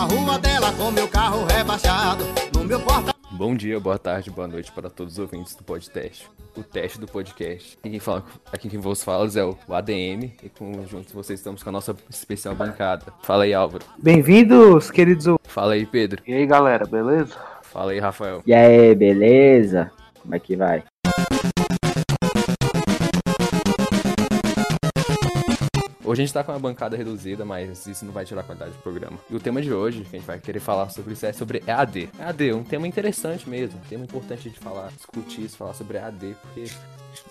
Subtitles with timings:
[0.00, 2.24] na rua dela com meu carro rebaixado.
[2.54, 3.14] No meu porta.
[3.32, 6.26] Bom dia, boa tarde, boa noite para todos os ouvintes do podcast.
[6.56, 7.76] O teste do podcast.
[7.80, 11.62] Aqui quem, fala, aqui quem vos fala é o ADM e com juntos vocês estamos
[11.62, 13.12] com a nossa especial bancada.
[13.22, 13.84] Fala aí, Álvaro.
[13.98, 15.36] Bem-vindos, queridos.
[15.44, 16.22] Fala aí, Pedro.
[16.26, 17.36] E aí, galera, beleza?
[17.62, 18.42] Fala aí, Rafael.
[18.46, 19.90] E aí, beleza?
[20.22, 20.82] Como é que vai?
[26.10, 28.72] Hoje a gente tá com uma bancada reduzida, mas isso não vai tirar a qualidade
[28.72, 29.16] do programa.
[29.30, 31.62] E o tema de hoje, que a gente vai querer falar sobre isso, é sobre
[31.64, 32.10] EAD.
[32.18, 36.34] EAD, um tema interessante mesmo, um tema importante de falar, discutir isso, falar sobre EAD,
[36.42, 36.64] porque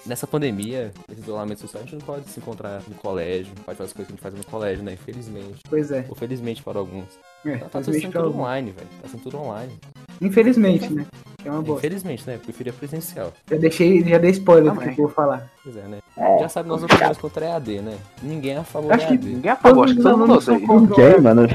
[0.06, 3.78] nessa pandemia, esse isolamento social, a gente não pode se encontrar no colégio, não pode
[3.78, 4.94] fazer as coisas que a gente faz no colégio, né?
[4.94, 5.62] Infelizmente.
[5.70, 6.06] Pois é.
[6.08, 7.20] Ou felizmente para alguns.
[7.46, 8.88] É, Tá, tá infelizmente sendo tudo online, velho.
[9.02, 9.78] Tá sendo tudo online.
[10.22, 11.06] Infelizmente, né?
[11.42, 11.78] Que é uma boa.
[11.78, 12.36] Infelizmente, né?
[12.36, 13.32] Eu preferia presencial.
[13.50, 14.94] Já deixei, já dei spoiler do Também.
[14.96, 15.48] que eu vou falar.
[15.64, 15.98] Pois é, né?
[16.18, 17.94] É, Já sabe nossas opiniões contra EAD, né?
[18.22, 19.26] Ninguém é a favor Acho que- EAD.
[19.28, 21.48] Ninguém apagou, acho que todo mundo contra- Ninguém, mano.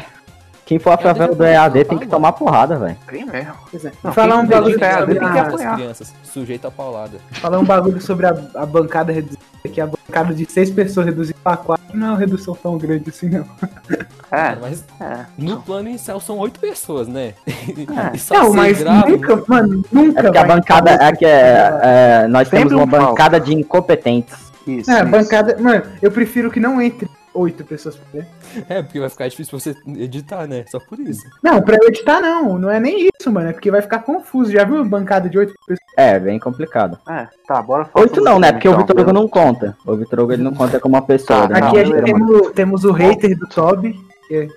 [0.66, 2.96] Quem for a Eu favor do EAD tem que tomar porrada, velho.
[3.06, 3.52] Tem mesmo.
[3.70, 3.92] Pois é.
[4.02, 4.86] Não, falar um quem bagulho a sobre
[5.18, 7.18] EAD tem que a, crianças, sujeito a paulada.
[7.32, 11.38] falar um bagulho sobre a, a bancada reduzida, que a bancada de seis pessoas reduzida
[11.44, 13.44] pra quatro não é uma redução tão grande assim, não.
[14.34, 15.27] É, Mas é.
[15.38, 17.34] no plano inicial são oito pessoas, né?
[17.46, 17.54] É.
[18.14, 21.80] E só Não, seis mas nunca, mano, nunca É porque a bancada é que é,
[21.82, 24.52] é, nós Sempre temos uma um bancada de incompetentes.
[24.66, 24.90] Isso.
[24.90, 25.06] É, isso.
[25.06, 25.56] bancada.
[25.58, 28.27] Mano, eu prefiro que não entre oito pessoas por ver.
[28.68, 30.64] É, porque vai ficar difícil você editar, né?
[30.68, 31.22] Só por isso.
[31.42, 33.50] Não, pra eu editar não, não é nem isso, mano.
[33.50, 34.52] É porque vai ficar confuso.
[34.52, 35.80] Já viu uma bancada de oito pessoas?
[35.96, 36.98] É, bem complicado.
[37.08, 38.52] É, tá, bora falar Oito não, né?
[38.52, 38.86] Porque o então.
[38.86, 39.77] Vitor Hugo não conta.
[39.84, 41.48] O Vitor Hugo ele não conta como uma pessoa.
[41.48, 43.98] Tá, ele Aqui não, a gente temos, temos o hater do Toby.
[44.36, 44.48] É,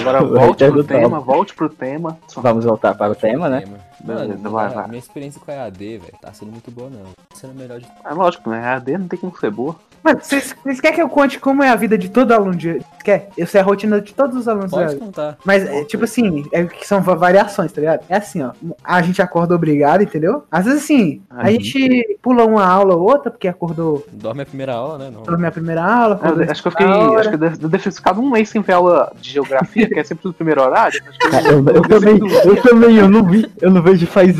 [0.00, 2.18] agora volte pro tema, volte pro tema.
[2.36, 3.64] Vamos voltar para o tema, né?
[4.04, 4.86] Mano, Beleza, vai, a vai.
[4.88, 7.00] minha experiência com a EAD, velho, tá sendo muito boa, não.
[7.04, 8.64] Tá sendo a melhor de É lógico, né?
[8.64, 9.76] AD não tem como ser boa.
[10.02, 12.80] Mano, vocês querem que eu conte como é a vida de todo aluno de.
[13.04, 13.28] Quer?
[13.36, 15.36] Eu sei a rotina de todos os alunos Pode contar.
[15.44, 18.00] Mas, é, tipo assim, é que são va- variações, tá ligado?
[18.08, 18.52] É assim, ó.
[18.82, 20.44] A gente acorda obrigado, entendeu?
[20.50, 21.50] Às vezes, assim, a Uhum.
[21.50, 25.10] gente pula uma aula ou outra, porque acordou Dorme a primeira aula, né?
[25.12, 25.22] Não.
[25.22, 26.18] pela minha primeira aula.
[26.22, 26.86] É, eu acho que eu fiquei.
[26.86, 29.86] Acho que eu deve eu devo ter ficado um mês sem ver aula de geografia,
[29.86, 30.98] que é sempre no primeiro horário.
[31.06, 34.36] Acho que É, Eu, eu também, eu também, eu não vi, eu não vejo faz.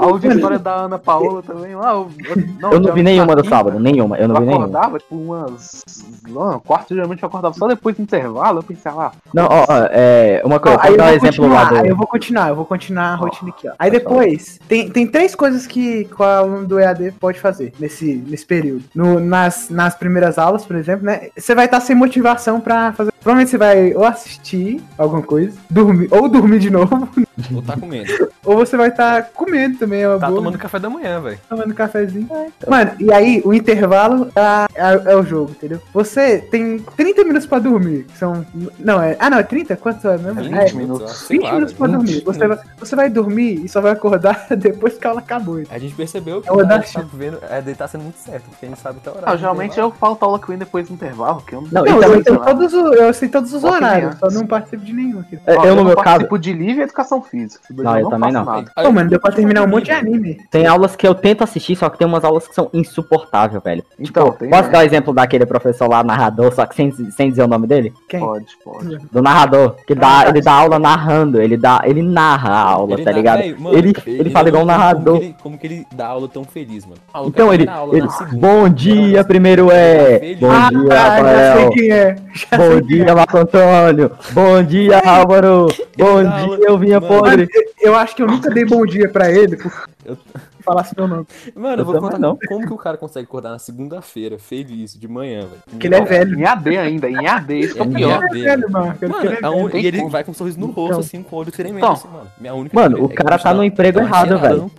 [0.00, 1.90] A história da Ana Paola também lá.
[1.92, 4.64] Eu, eu, Eu não vi nenhuma do sábado, nenhuma, eu não vi Eu nenhuma.
[4.64, 5.82] acordava, tipo, umas.
[6.26, 8.60] Não, quarto geralmente eu acordava só depois do intervalo.
[8.60, 11.06] Eu pensei, ah, Não, ó, ó, é, uma coisa, Ó, aí vou eu dar um
[11.06, 11.88] vou exemplo lá continuar, do.
[11.88, 13.72] eu vou continuar, eu vou continuar a rotina aqui, ó.
[13.78, 17.74] Aí pode depois, tem, tem três coisas que, que o aluno do EAD pode fazer
[17.78, 18.84] nesse, nesse período.
[18.94, 21.28] No, nas, nas primeiras aulas, por exemplo, né?
[21.36, 23.12] Você vai estar sem motivação pra fazer.
[23.20, 27.06] Provavelmente você vai ou assistir alguma coisa, dormir, ou dormir de novo,
[27.54, 28.10] Ou tá comendo.
[28.44, 30.38] ou você vai estar comendo também, é uma Tá boa.
[30.38, 31.38] tomando café da manhã, velho.
[31.48, 32.28] tomando cafezinho.
[32.68, 35.80] Mano, e aí o intervalo é, é- é o jogo, entendeu?
[35.92, 38.04] Você tem 30 minutos pra dormir.
[38.04, 38.44] que São.
[38.78, 39.16] Não, é.
[39.18, 39.76] Ah, não, é 30?
[39.76, 40.40] Quanto é mesmo?
[40.40, 41.12] É É, 20 minutos.
[41.12, 41.98] Sei 20 lá, minutos pra velho.
[41.98, 42.22] dormir.
[42.24, 45.62] Você vai, você vai dormir e só vai acordar depois que a aula acabou.
[45.70, 48.44] A gente percebeu que Eu dar gente tá vendo, a EAD tá sendo muito certo,
[48.50, 49.32] porque a gente sabe até o horário.
[49.34, 52.00] Ah, geralmente eu falto aula que vem depois do intervalo, que eu Não, Não, eu,
[52.00, 55.20] também, sei todos os, eu sei todos os que horários, só não participo de nenhum
[55.20, 55.38] aqui.
[55.46, 57.62] é, Ó, eu no meu caso, participo de livre educação física.
[57.70, 58.54] Não, eu também faço não.
[58.56, 58.72] nada.
[58.74, 60.38] Pô, mano, deu pra terminar um monte de anime.
[60.50, 63.84] tem aulas que eu tento assistir, só que tem umas aulas que são insuportáveis, velho.
[63.98, 64.70] Então, tem, Posso né?
[64.70, 67.92] dar o exemplo daquele professor lá, narrador, só que sem, sem dizer o nome dele?
[68.08, 68.20] Quem?
[68.20, 68.98] Pode, pode.
[69.10, 69.76] Do narrador.
[69.86, 71.82] Que ele dá, ele dá aula narrando, ele dá.
[71.84, 73.42] Ele narra a aula, Ele tá ligado?
[73.58, 75.18] mano, ele, ele fala igual um como narrador.
[75.18, 77.00] que ele- Como que ele dá aula tão feliz, mano?
[77.12, 78.08] Ah, Então cara ele, ele
[78.38, 80.18] bom dia, primeiro é.
[80.18, 80.38] Feliz.
[80.40, 81.70] Bom ah, dia, já sei Rafael.
[81.70, 82.16] quem é.
[82.32, 84.10] Já Bom dia, Marco Antônio.
[84.32, 85.66] Bom dia, Álvaro.
[85.98, 87.00] Bom dia, eu vinha é.
[87.18, 87.48] Podre.
[87.80, 89.72] eu acho que eu nunca dei bom dia pra ele por
[90.04, 90.16] Eu-
[90.62, 91.26] falar seu nome.
[91.54, 92.38] Mano, eu vou contar não.
[92.48, 95.62] como que o cara consegue acordar na segunda-feira, feliz, de manhã, velho.
[95.68, 96.38] Porque ele é velho.
[96.38, 98.22] Em AD ainda, em AD, isso é pior.
[98.30, 98.94] Ele é velho, mano.
[99.00, 99.70] Ele é velho.
[99.70, 100.10] tem e ele como.
[100.10, 101.00] vai com um sorriso no rosto, Então.
[101.00, 101.92] assim, com o olho tremendo, Então.
[101.92, 102.26] assim, mano.
[102.38, 104.70] Minha única Mano, o é cara te tá no emprego errado, velho.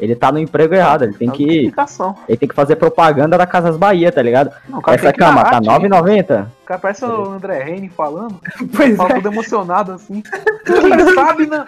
[0.00, 1.44] Ele tá no emprego errado, ele tem que.
[1.44, 2.16] Explicação.
[2.28, 4.50] Ele tem que fazer propaganda da Casas Bahia, tá ligado?
[4.68, 5.68] Não, cara Essa que cama tá arte.
[5.68, 6.46] 9,90.
[6.62, 8.40] O cara parece o André Reine falando.
[8.74, 9.14] Pois Fala é.
[9.14, 10.22] todo emocionado assim.
[10.64, 11.66] Quem sabe, né?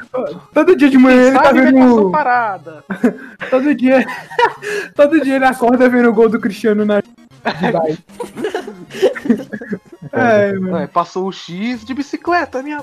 [0.52, 2.10] Todo dia de manhã ele tá vendo.
[2.10, 2.84] parada.
[3.50, 4.04] Todo dia.
[4.94, 7.02] Todo dia ele acorda vendo o gol do Cristiano na.
[10.12, 10.74] É, mano.
[10.76, 12.80] Ué, passou o X de bicicleta, minha.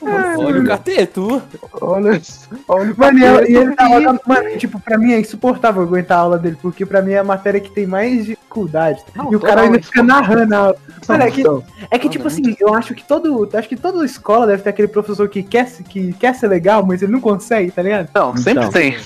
[0.00, 1.42] Olha o cateto.
[1.80, 2.20] Olha,
[2.68, 3.22] olha o Mano, e,
[3.52, 4.20] e ele do tava, Rio.
[4.26, 7.24] mano, tipo, pra mim é insuportável aguentar a aula dele, porque pra mim é a
[7.24, 9.02] matéria que tem mais dificuldade.
[9.14, 10.76] Não, e o cara ainda aula é fica narrando a aula.
[11.08, 11.42] Mano, é que,
[11.90, 13.48] é que tipo assim, eu acho que todo.
[13.52, 16.84] Acho que toda escola deve ter aquele professor que quer, se- que quer ser legal,
[16.84, 18.08] mas ele não consegue, tá ligado?
[18.10, 18.72] Então, sempre Então.
[18.72, 18.96] tem.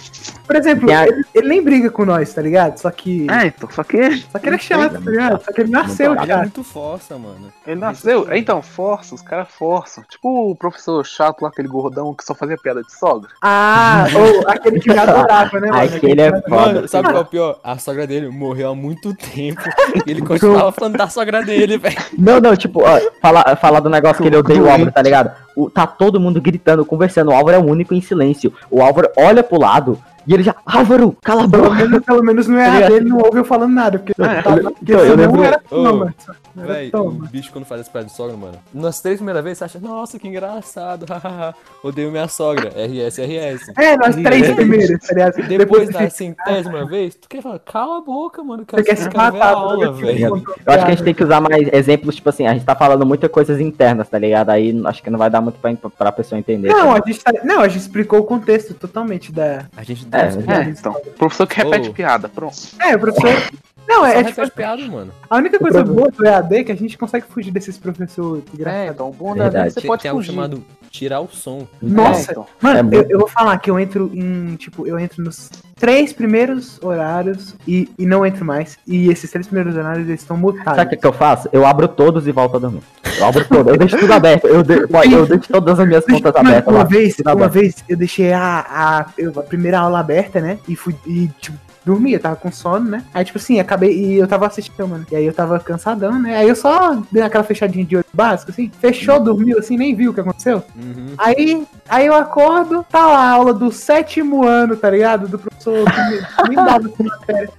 [0.46, 2.78] Por exemplo, ele, ele nem briga com nós, tá ligado?
[2.78, 3.01] Só que.
[3.30, 5.44] É, então, só que Só que ele é chato, tá ligado?
[5.44, 6.40] Só que ele nasceu, Ele é cara.
[6.42, 7.52] muito força, mano.
[7.66, 8.26] ele nasceu.
[8.34, 10.04] Então, força, os caras forçam.
[10.08, 13.30] Tipo o professor chato lá, aquele gordão que só fazia piada de sogra.
[13.42, 15.82] Ah, ou aquele que me adorava, né, mano?
[16.02, 16.88] Aquele é Mano, foda.
[16.88, 17.60] sabe qual é o pior?
[17.62, 19.62] A sogra dele morreu há muito tempo.
[20.06, 21.96] e ele continuava falando da sogra dele, velho.
[22.16, 25.32] Não, não, tipo, ó, falar falar do negócio que ele odeia o Álvaro, tá ligado?
[25.54, 27.30] O, tá todo mundo gritando, conversando.
[27.30, 28.52] O Álvaro é o único em silêncio.
[28.70, 30.54] O Álvaro olha pro lado e ele já.
[30.64, 31.74] Álvaro, cala a Pelo boca.
[31.76, 34.70] menos, pelo menos no EAD ele não ouve eu falando nada, porque, É, tava- eu-
[34.72, 36.14] porque eu senão lembro- era Ô, toma.
[36.54, 38.58] Era Véi, o bicho quando faz essa piada de sogra, mano.
[38.74, 41.54] Nas três primeiras vezes você acha, nossa, que engraçado, hahaha.
[41.82, 42.68] Odeio minha sogra.
[42.76, 43.72] RS, RS.
[43.78, 45.42] É, nós três primeiros, tá ligado?
[45.48, 48.64] Depois da centésima vez, tu quer falar, cala a boca, mano.
[48.70, 50.42] Você quer se matar, a aula, velho.
[50.66, 52.74] Eu acho que a gente tem que usar mais exemplos, tipo assim, a gente tá
[52.76, 54.50] falando muitas coisas internas, tá ligado?
[54.50, 56.68] Aí acho que não vai dar muito pra, pra pessoa entender.
[56.68, 57.00] Não, tá?
[57.02, 59.66] a gente tá, não, a gente explicou o contexto totalmente da.
[59.74, 60.92] A gente É, É, então.
[61.18, 61.92] Professor que repete Ô.
[61.92, 62.56] piada, pronto.
[62.80, 63.50] É, o professor.
[63.88, 65.12] Não, é, é tipo, repete piada, mano.
[65.28, 68.86] a única coisa boa do EAD é que a gente consegue fugir desses professores É,
[68.88, 70.34] então, o bom da vida você pode tem algo fugir.
[70.34, 71.66] chamado tirar o som.
[71.80, 72.46] Nossa, É, então.
[72.60, 76.12] mano, É eu, eu vou falar que eu entro em, tipo, eu entro nos três
[76.12, 78.78] primeiros horários e, e não entro mais.
[78.86, 80.76] E esses três primeiros horários eles estão mutados.
[80.76, 81.48] Sabe o que, que eu faço?
[81.52, 82.82] Eu abro todos e volto a dormir.
[83.18, 84.46] Eu abro todos, eu deixo tudo aberto.
[84.46, 84.74] Eu, de,
[85.12, 86.84] eu deixo todas as minhas contas Mano, abertas uma lá.
[86.84, 87.52] vez, uma aberto.
[87.52, 90.58] vez eu deixei a, a, a primeira aula aberta, né?
[90.68, 93.04] E fui e, tipo, dormi, eu tava com sono, né?
[93.12, 95.06] Aí, tipo assim, acabei e eu tava assistindo, mano.
[95.10, 96.36] E aí eu tava cansadão, né?
[96.36, 100.10] Aí eu só dei aquela fechadinha de olho básico, assim, fechou, dormiu, assim, nem viu
[100.10, 100.62] o que aconteceu.
[100.76, 101.14] Uhum.
[101.18, 105.26] Aí, aí eu acordo, tá lá a aula do sétimo ano, tá ligado?
[105.28, 107.50] Do professor que me- nem dava essa matéria.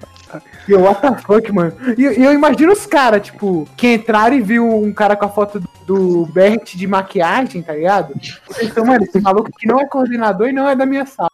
[0.68, 1.74] E eu, what the fuck, mano?
[1.98, 5.30] E e eu imagino os caras, tipo, que entraram e viu um cara com a
[5.30, 8.14] foto do, do Bert de maquiagem, tá ligado?
[8.62, 11.30] Então, mano, esse maluco que não é coordenador e não é da minha sala.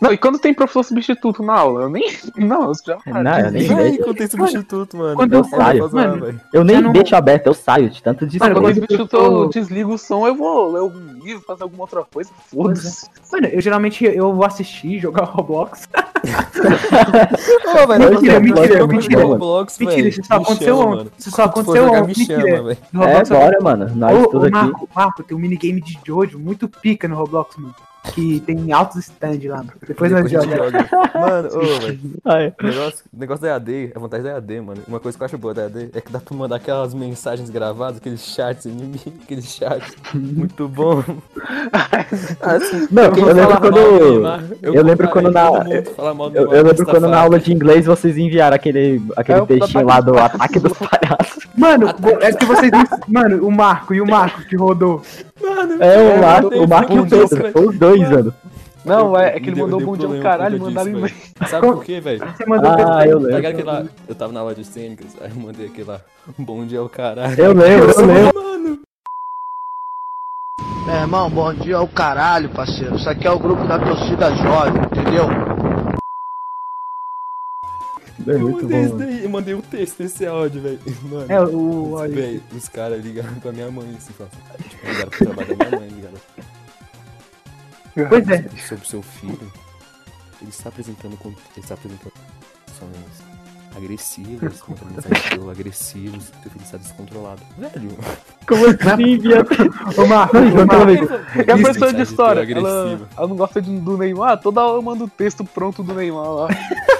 [0.00, 1.82] Não, e quando tem professor substituto na aula?
[1.82, 2.08] Eu nem.
[2.36, 2.98] Não, eu já.
[3.06, 3.98] Não, eu nem vejo.
[4.04, 5.16] quando tem substituto, mano.
[5.16, 6.24] Quando eu Nossa, saio, mano.
[6.24, 6.40] velho.
[6.52, 8.82] Eu nem não- deixo aberto, eu saio de tanto de Mano, quando Mano, eu eu-
[8.82, 12.30] substituto, eu- eu desligo o som, eu vou ler algum livro, fazer alguma outra coisa.
[12.50, 13.08] Foda-se.
[13.32, 15.88] Mano, eu geralmente eu vou assistir, jogar Roblox.
[18.10, 19.24] Mentira, mentira, mentira.
[19.24, 21.10] Roblox, Mentira, isso só aconteceu chama, ontem.
[21.18, 22.24] Isso só aconteceu jogar, ontem.
[22.24, 23.90] chama, É, Roblox bora, mano.
[23.94, 24.52] Nós Ô, tudo aqui.
[24.52, 27.74] Marco, Marco, tem um minigame de Jojo muito pica no Roblox, mano.
[28.14, 29.72] Que tem altos stand lá, mano.
[29.86, 30.88] Depois nós Depois a gente jogamos.
[30.88, 31.20] joga.
[31.20, 32.54] Mano, ô, velho.
[32.62, 34.80] Negócio, negócio da EAD, a vantagem da EAD, mano.
[34.88, 37.50] Uma coisa que eu acho boa da EAD é que dá pra mandar aquelas mensagens
[37.50, 39.94] gravadas, aqueles chats inimigos, aqueles chats.
[40.14, 41.02] Muito bom.
[42.40, 43.78] Assim, Não, eu lembro quando-
[44.62, 45.48] eu lembro quando na-
[46.34, 50.18] Eu, lembro quando na aula de inglês vocês enviaram aquele, aquele É, textinho lá do
[50.18, 51.46] ataque dos palhaços.
[51.56, 51.88] Mano,
[52.20, 52.70] é que vocês.
[53.08, 55.02] Mano, o Marco e o Marco que rodou.
[55.40, 57.68] Mano, É, o Marco, o Marco e o Pedro.
[57.68, 58.34] os dois, mano.
[58.84, 60.90] Não, é, é que ele deu- mandou deu bom dia ao problema caralho e mandaram
[60.90, 61.14] e-mail.
[61.48, 62.20] Sabe por quê, velho?
[62.36, 63.64] Você mandou Ah, eu lembro.
[63.66, 63.84] lá?
[64.08, 66.00] Eu tava na aula de cênicas, aí eu mandei aquele lá.
[66.38, 67.38] Bom dia ao caralho.
[67.38, 68.40] Eu lembro, eu lembro.
[68.42, 68.78] Mano,
[70.86, 72.96] Meu irmão, bom dia ao caralho, parceiro.
[72.96, 75.26] Isso aqui é o grupo da torcida jovem, entendeu?
[78.26, 78.98] É eu muito mandei isso bom.
[78.98, 80.78] daí, eu mandei o texto desse áudio, velho.
[81.04, 81.26] Mano.
[81.32, 81.92] É, o.
[81.92, 84.36] olha, Véi, os caras ligaram pra minha mãe, assim, falaram,
[84.68, 86.16] tipo, ligaram pro trabalho da minha mãe, ligaram.
[88.06, 88.44] Pois é.
[88.66, 89.52] Sobre o seu filho,
[90.40, 92.12] ele está apresentando, ele está apresentando
[92.68, 93.28] ações
[93.76, 94.62] agressivas,
[95.40, 97.40] o agressivos, seu filho está descontrolado.
[97.58, 97.96] Velho,
[98.46, 99.48] Como assim, viado?
[99.96, 100.74] Ô, Marco, Não, ô, Marco.
[100.82, 101.08] amigo.
[101.36, 104.82] E a professora de história, ela, ela não gosta de- do Neymar, toda hora eu
[104.82, 106.48] mando o texto pronto do Neymar lá.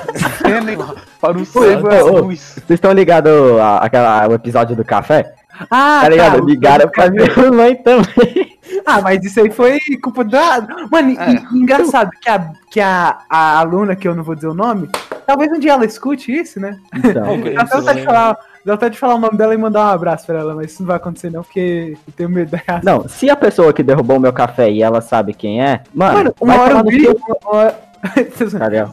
[0.45, 1.43] é, Neymar, para o
[1.91, 2.41] é luz.
[2.55, 5.35] Vocês estão ligados ao episódio do café?
[5.71, 6.39] Ah, Tá ligado?
[6.39, 8.48] tá, Ligaram pra minha mãe também.
[8.91, 10.61] Ah, mas isso aí foi culpa da.
[10.91, 11.35] Mano, É.
[11.53, 14.89] e engraçado que, a, que a, a aluna, que eu não vou dizer o nome,
[15.27, 16.79] talvez um dia ela escute isso, né?
[16.97, 19.85] Então, Dá até vontade de falar, dá até de falar o nome dela e mandar
[19.87, 22.81] um abraço pra ela, mas isso não vai acontecer não, porque eu tenho medo dela.
[22.83, 26.15] não, se a pessoa que derrubou o meu café e ela sabe quem é, mano,
[26.15, 27.05] Mano, uma vai hora tomar eu no vi.
[27.05, 27.11] Tá?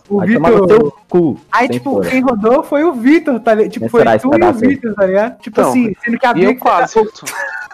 [0.10, 1.40] O Vitor- cu.
[1.52, 2.10] Aí, tipo, fora.
[2.10, 3.72] quem rodou foi o Vitor, tá ligado?
[3.72, 4.70] Tipo, foi Mensurar esse tu e o.
[4.70, 5.38] Vitor, tá ligado?
[5.40, 6.60] Tipo Então, assim, sendo que a E eu Bia.
[6.60, 6.94] quase.
[6.96, 7.02] Que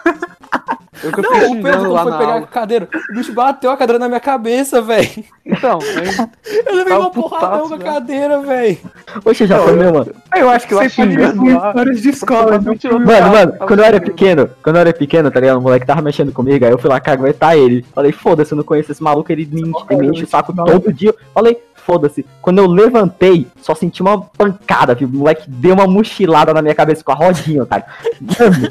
[1.02, 2.46] eu Não, o Pedro xingando quando lá foi pegar a aula.
[2.46, 5.24] cadeira, o bicho bateu a cadeira na minha cabeça, velho.
[5.44, 6.28] Então, aí,
[6.66, 7.84] Eu levei Tava uma porradão com a né?
[7.84, 8.78] cadeira, velho.
[9.24, 10.14] Oxe, já Não, foi eu- meu, mano.
[10.36, 13.84] Eu acho que Eu você acho histórias de escola, não tirou Mano, mano, quando eu
[13.84, 15.58] era pequeno, quando eu era pequeno, tá ligado?
[15.58, 17.84] O moleque tava mexendo comigo, aí eu fui lá caguetar ele.
[17.94, 19.72] Falei, foda-se, eu não conheço esse maluco, ele me
[20.10, 21.14] enche o saco todo dia.
[21.34, 22.24] Falei, foda-se.
[22.40, 25.08] Quando eu levantei, só senti uma pancada, viu?
[25.08, 27.84] O moleque deu uma mochilada na minha cabeça com a rodinha, cara.
[28.20, 28.68] Mano,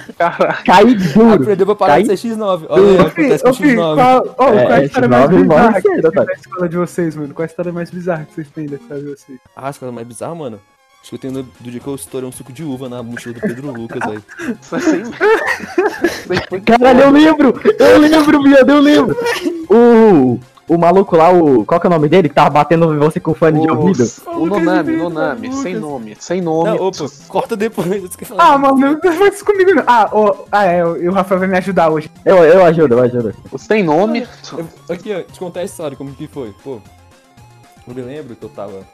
[0.66, 1.34] caí duro.
[1.36, 2.66] Aprendeu pra parar Cai- de ser X9.
[2.70, 3.96] Olha aí, Ô, Fih, acontece com ô, Fih, X9.
[3.96, 7.16] qual, ô, qual É, a história esse mais morre bizarra que da escola de vocês,
[7.16, 7.34] mano?
[7.34, 9.40] Qual a história mais bizarra que vocês têm da escola de vocês?
[9.56, 10.60] Ah, as coisas mais bizarras, mano.
[11.02, 13.34] Acho que eu tenho do, dia que eu estourei um suco de uva na mochila
[13.34, 14.20] do Pedro Lucas, aí-
[16.48, 17.54] foi Caralho, eu lembro!
[17.80, 19.18] Eu lembro, viado, eu lembro!
[19.74, 20.38] O,
[20.72, 21.66] o maluco lá, o.
[21.66, 22.30] Qual que é o nome dele?
[22.30, 24.06] Que tava batendo você com fone de ouvido?
[24.26, 26.70] O Nonami, Nonami, sem nome, sem nome.
[26.70, 27.90] Não, opa, corta depois.
[27.90, 28.10] de.
[28.38, 29.84] Ah, mano, não faz isso comigo, não.
[29.86, 32.10] Ah, ô, ah é, o, o Rafael vai me ajudar hoje.
[32.24, 33.36] Eu, eu ajudo, eu ajudo.
[33.52, 34.26] O sem nome.
[34.54, 36.56] Eu- Aqui, ó, te contar a história, como que foi.
[36.64, 36.80] Pô,
[37.86, 38.88] eu me lembro que eu tava.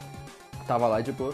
[0.66, 1.32] Tava lá, tipo.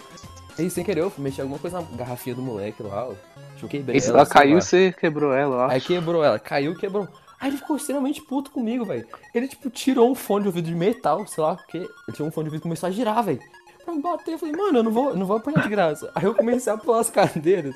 [0.58, 3.12] Aí, sem querer, eu mexi alguma coisa na garrafinha do moleque lá, ó.
[3.56, 3.96] Choquei bem.
[3.96, 7.08] Esse ela, lá sei caiu e você quebrou ela, eu Aí quebrou ela, caiu, quebrou.
[7.40, 9.06] Aí ele ficou extremamente puto comigo, velho.
[9.34, 11.78] Ele, tipo, tirou um fone de ouvido de metal, sei lá o quê.
[11.78, 13.40] Ele tirou um fone de ouvido e começou a girar, velho.
[13.84, 16.10] Pra me bater, eu falei, mano, eu não vou, eu não vou apanhar de graça.
[16.14, 17.74] Aí eu comecei a pular as cadeiras.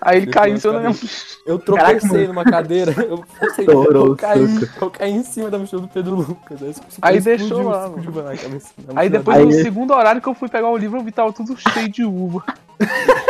[0.00, 0.80] Aí ele caiu em cara.
[0.82, 0.98] nome.
[1.46, 2.26] Eu Caraca, tropecei mano.
[2.34, 2.92] numa cadeira.
[3.08, 4.40] Eu, pensei, Estourou eu, caí,
[4.82, 6.60] eu caí em cima da mochila do Pedro Lucas.
[6.60, 6.68] Aí,
[7.00, 8.18] Aí explodiu deixou lá, suco de mano.
[8.20, 10.68] uva na cabeça- na Aí depois Aí no ele- segundo horário que eu fui pegar
[10.68, 12.42] o livro, eu vi tava tudo cheio de uva.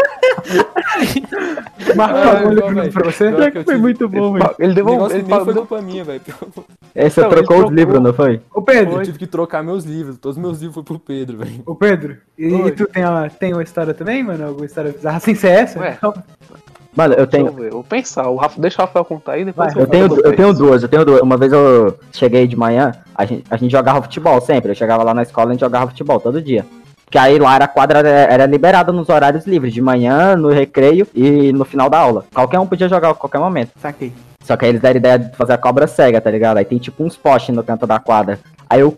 [1.97, 2.93] Marcos Ah, pagou o igual, livro velho.
[2.93, 3.33] pra você?
[3.33, 4.55] Pior que Foi tive- muito bom, velho.
[4.59, 5.07] Ele devolveu.
[5.11, 5.55] Ele nem foi pagou.
[5.67, 6.21] culpa minha, velho.
[6.95, 8.41] Você Não, ele trocou os livros, não foi?
[8.55, 10.19] Ô, Pedro, Eu tive que trocar meus livros.
[10.19, 11.63] Todos os meus livros foram pro Pedro, velho.
[11.67, 12.71] ô, Pedro, e, Oi.
[12.73, 14.47] tu tem uma, tem uma história também, mano?
[14.47, 15.79] Alguma história bizarra sem ser essa?
[15.81, 15.95] Ué.
[15.97, 16.15] Então,
[16.97, 17.47] Mano, eu Deixa tenho.
[17.47, 18.27] eu ver, eu vou pensar.
[18.29, 20.89] O Rafa, deixa o Rafael contar aí, depois Vai, Eu tenho, eu tenho duas, eu
[20.89, 21.21] tenho duas.
[21.21, 24.73] Uma vez eu cheguei de manhã, a gente, a gente jogava futebol sempre.
[24.73, 26.67] Eu chegava lá na escola e a gente jogava futebol todo dia.
[27.09, 30.51] Porque aí lá era a quadra era, era liberada nos horários livres, de manhã, no
[30.51, 32.27] recreio e no final da aula.
[32.35, 33.71] Qualquer um podia jogar a qualquer momento.
[33.81, 34.13] saquei.
[34.45, 36.59] Só que aí eles deram ideia de fazer a cobra cega, tá ligado?
[36.59, 38.39] Aí tem tipo uns postes no canto da quadra.
[38.69, 38.95] Aí eu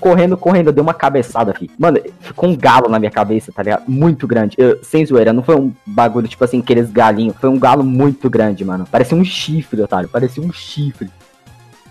[0.00, 1.70] correndo, correndo, eu dei uma cabeçada, filho.
[1.78, 3.82] Mano, ficou um galo na minha cabeça, tá ligado?
[3.86, 4.56] Muito grande.
[4.58, 7.36] Eu- sem zoeira, não foi um bagulho tipo assim, aqueles galinhos.
[7.38, 8.86] Foi um galo muito grande, mano.
[8.90, 10.08] Parecia um chifre, otário.
[10.08, 11.10] Parecia um chifre.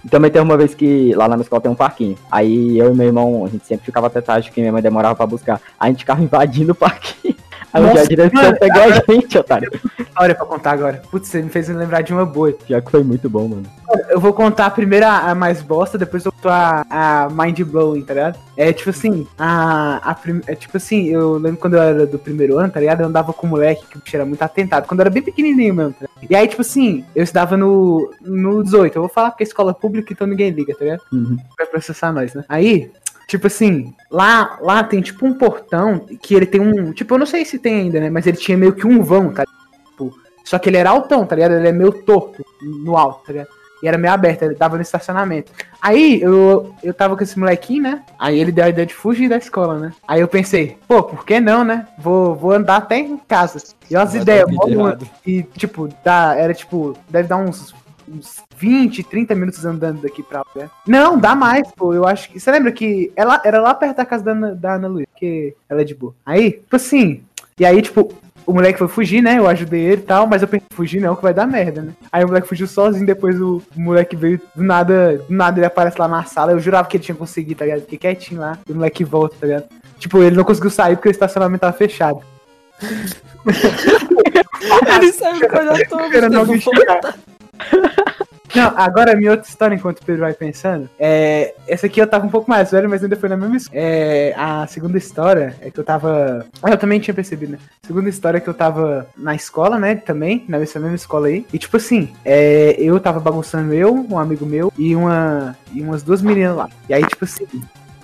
[0.10, 2.18] Também teve uma vez que lá na minha escola tem um parquinho.
[2.30, 5.16] Aí eu e meu irmão, a gente sempre ficava até tarde, porque minha mãe demorava
[5.16, 5.62] pra buscar.
[5.80, 7.36] A gente ficava invadindo o parquinho.
[7.74, 9.72] Aí a Nossa, direção mano, pegou a gente, otário.
[10.00, 11.02] História pra contar agora.
[11.10, 12.54] Putz, você me fez lembrar de uma boa.
[12.70, 13.64] Já que foi muito bom, mano.
[14.10, 18.04] Eu vou contar primeiro a, a mais bosta, depois eu conto a, a mind blowing,
[18.04, 18.40] tá ligado?
[18.56, 22.20] É tipo assim, a, a prim- é tipo assim, eu lembro quando eu era do
[22.20, 23.02] primeiro ano, tá ligado?
[23.02, 25.74] Eu andava com um moleque que o era muito atentado, quando eu era bem pequenininho
[25.74, 26.08] mesmo, tá?
[26.30, 29.74] E aí, tipo assim, eu estudava no, no 18, eu vou falar porque é escola
[29.74, 31.02] pública, então ninguém liga, tá ligado?
[31.12, 31.38] Uhum.
[31.58, 32.44] Vai processar nós, né?
[32.48, 32.92] Aí,
[33.28, 36.92] tipo assim, lá, lá tem tipo um portão que ele tem um.
[36.92, 38.10] Tipo, eu não sei se tem ainda, né?
[38.10, 39.44] Mas ele tinha meio que um vão, tá?
[39.90, 41.54] Tipo, só que ele era altão, tá ligado?
[41.54, 43.50] Ele é meio torto no alto, tá ligado?
[43.84, 45.52] E era meio aberto, ele tava no estacionamento.
[45.82, 48.04] Aí eu, eu tava com esse molequinho, né?
[48.18, 49.92] Aí ele deu a ideia de fugir da escola, né?
[50.08, 51.86] Aí eu pensei, pô, por que não, né?
[51.98, 53.62] Vou, vou andar até em casa.
[53.92, 54.96] E as Vai ideias, mó.
[55.28, 57.76] E, tipo, dá, era tipo, deve dar uns,
[58.08, 60.46] uns 20, 30 minutos andando daqui pra lá.
[60.56, 60.70] né?
[60.88, 61.94] Não, dá mais, pô.
[61.94, 62.40] Eu acho que.
[62.40, 65.56] Você lembra que ela era lá perto da casa da Ana, da Ana Luísa, que
[65.70, 66.14] ela é de boa.
[66.26, 67.24] Aí, tipo assim.
[67.60, 68.12] E aí, tipo,
[68.46, 69.38] o moleque foi fugir, né?
[69.38, 71.94] Eu ajudei ele e tal, mas eu pensei, fugir não, que vai dar merda, né?
[72.12, 76.00] Aí o moleque fugiu sozinho, depois o, moleque veio do nada, do nada ele aparece
[76.00, 76.52] lá na sala.
[76.52, 77.82] Eu jurava que ele tinha conseguido, tá ligado?
[77.82, 79.66] Fiquei quietinho lá, e o moleque volta, tá ligado?
[79.98, 82.22] Tipo, ele não conseguiu sair porque o estacionamento tava fechado.
[84.96, 87.16] Ele saiu Esperando alguém chegar.
[88.56, 91.56] Não, agora a minha outra história, enquanto o Pedro vai pensando, é.
[91.68, 93.82] Essa aqui eu tava um pouco mais velho, mas ainda foi na mesma escola.
[93.82, 94.34] É.
[94.38, 96.46] A segunda história é que eu tava.
[96.62, 97.58] Ah, eu também tinha percebido, né?
[97.86, 99.96] Segunda história é que eu tava na escola, né?
[99.96, 101.46] Também, nessa mesma escola aí.
[101.52, 105.58] E tipo assim, é, eu tava bagunçando eu, um amigo meu e uma.
[105.74, 106.70] E umas duas meninas lá.
[106.88, 107.48] E aí, tipo assim,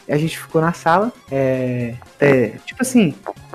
[0.08, 1.12] a gente ficou na sala.
[1.32, 1.94] É.
[2.20, 3.14] é, tipo assim,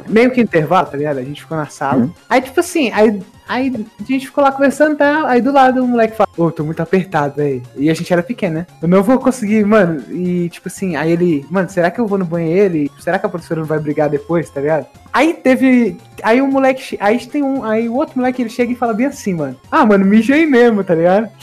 [0.09, 1.19] meio que intervalo, tá ligado?
[1.19, 2.03] A gente ficou na sala.
[2.03, 2.11] Uhum.
[2.29, 5.29] Aí, tipo assim, aí, aí a gente ficou lá conversando, tá?
[5.29, 7.63] Aí do lado o moleque fala, ô, tô muito apertado, velho.
[7.77, 8.67] E a gente era pequeno, né?
[8.81, 10.03] Eu não vou conseguir, mano.
[10.11, 12.77] E tipo assim, aí ele, mano, será que eu vou no banheiro?
[12.77, 14.87] E será que a professora não vai brigar depois, tá ligado?
[15.13, 15.97] Aí teve.
[16.25, 16.97] Aí o moleque.
[17.01, 17.65] Aí tem um.
[17.65, 19.57] Aí o outro moleque ele chega e fala bem assim, mano.
[19.71, 21.31] Ah, mano, mija aí mesmo, tá ligado?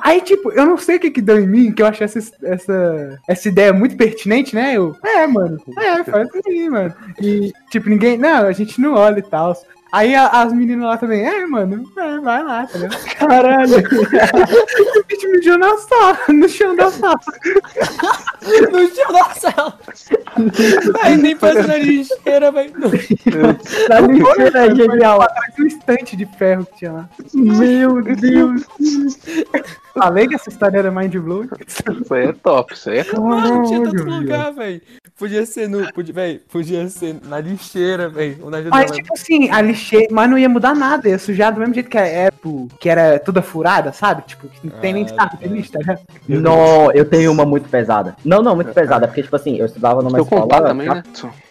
[0.00, 2.18] Aí, tipo, eu não sei o que que deu em mim, que eu achei essa,
[2.42, 4.76] essa, essa ideia muito pertinente, né?
[4.76, 6.94] Eu, é, mano, é, faz assim, mano.
[7.20, 9.56] E, tipo, ninguém, não, a gente não olha e tal.
[9.90, 13.04] Aí a- as meninas lá também, é, mano, é, vai lá, tá ligado?
[13.16, 13.76] Caralho.
[15.00, 17.18] o bicho mijou na sala, no chão da sala.
[18.70, 19.78] No chão da sala.
[21.02, 22.72] Aí nem passa na lixeira, velho.
[23.88, 25.18] Na lixeira é genial.
[25.18, 27.08] Parece um estante de ferro que tinha lá.
[27.34, 28.62] Meu Deus.
[29.92, 31.48] Falei que essa história era mind blowing.
[31.66, 33.20] Isso aí é top, isso aí é top.
[33.20, 34.80] Mano, tinha tanto lugar, velho.
[35.18, 35.92] Podia ser no.
[35.92, 38.38] Podia, véi, podia ser na lixeira, velho.
[38.42, 41.58] Ou na Mas, tipo assim, a lixeira, mas não ia mudar nada, ia sujar do
[41.58, 44.22] mesmo jeito que é, tipo, que era toda furada, sabe?
[44.22, 45.46] Tipo, que não tem nem Ah, saco tá.
[45.46, 46.00] de lixo, tá ligado?
[46.28, 48.14] Não, eu tenho uma muito pesada.
[48.24, 50.68] Não, não, muito pesada, porque, tipo assim, eu estudava numa Eu contar escola.
[50.68, 51.02] também, né?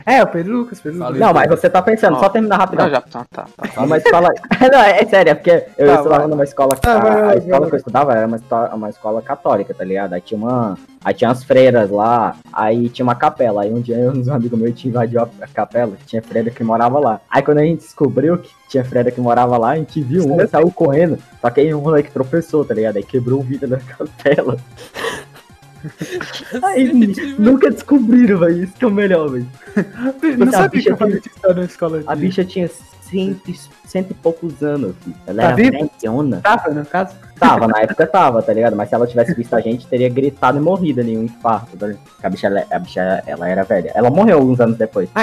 [0.05, 0.99] É, o Pedro Lucas, Pedro.
[0.99, 1.17] Lucas.
[1.19, 2.85] Não, mas você tá pensando, só terminar rapidão.
[2.85, 3.45] Ah, já, tá, tá.
[3.57, 3.67] tá.
[3.81, 4.29] Numa escola.
[4.71, 6.27] não, é sério, é porque eu Tá, estudava vai.
[6.27, 6.69] numa escola.
[6.77, 7.69] Tá, a, vai, vai, a escola vai.
[7.69, 8.39] que eu estudava era uma,
[8.75, 10.13] uma escola católica, tá ligado?
[10.13, 10.77] Aí tinha uma.
[11.07, 13.61] Aí tinha as freiras lá, aí tinha uma capela.
[13.61, 16.99] Aí um dia eu, uns amigos meus tinha invadiu a capela, tinha freira que morava
[16.99, 17.21] lá.
[17.29, 20.43] Aí quando a gente descobriu que tinha freira que morava lá, a gente viu uma
[20.43, 21.17] e saiu correndo.
[21.39, 22.97] Só que aí um moleque tropeçou, tá ligado?
[22.97, 24.57] Aí quebrou o vidro da capela.
[26.63, 26.91] Aí
[27.37, 28.63] nunca descobriram, velho.
[28.63, 29.47] Isso que é o melhor, velho.
[30.37, 32.03] Não a sabia bicha que eu história na escola.
[32.07, 32.69] A bicha tinha
[33.09, 35.15] cento, e- cento e poucos anos, filho.
[35.25, 36.41] Ela Tá era velhona.
[36.41, 37.15] Tava, no caso?
[37.39, 38.75] Tava, na época tava, tá ligado?
[38.75, 41.87] Mas se ela tivesse visto a gente, teria gritado e morrido ali, um infarto, tá
[42.23, 43.91] A bicha, ela, a bicha, ela era velha.
[43.95, 45.09] Ela morreu alguns anos depois.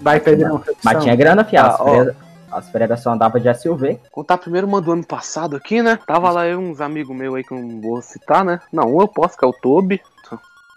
[0.00, 0.62] Vai, Pedrão.
[0.82, 1.62] Mas tinha grana, fia.
[1.62, 2.14] As Ah,
[2.54, 3.98] as só andavam de SUV.
[4.10, 5.98] Contar primeiro uma do ano passado aqui, né?
[6.06, 8.60] Tava lá eu uns amigos meus aí que eu não vou citar, né?
[8.72, 10.00] Não, um eu posso, que é o Toby.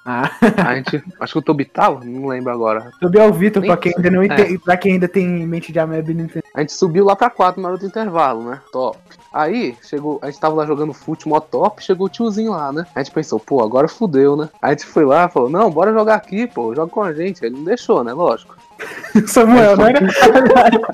[0.09, 0.31] Ah,
[0.65, 1.03] A gente.
[1.19, 2.89] Acho que o Toby tava, não lembro agora.
[3.01, 5.79] Tobi é o Vitor, pra quem ainda não entende, pra quem ainda tem mente de
[5.79, 6.45] ameba e não entende.
[6.55, 8.61] A gente subiu lá pra 4 na hora do intervalo, né?
[8.71, 8.97] Top.
[9.33, 12.87] Aí, chegou, a gente tava lá jogando fute mó top, chegou o tiozinho lá, né?
[12.95, 14.49] A gente pensou, pô, agora fudeu, né?
[14.61, 17.45] A gente foi lá e falou, não, bora jogar aqui, pô, joga com a gente.
[17.45, 18.13] Ele não deixou, né?
[18.13, 18.55] Lógico.
[19.27, 19.93] Samuel, né?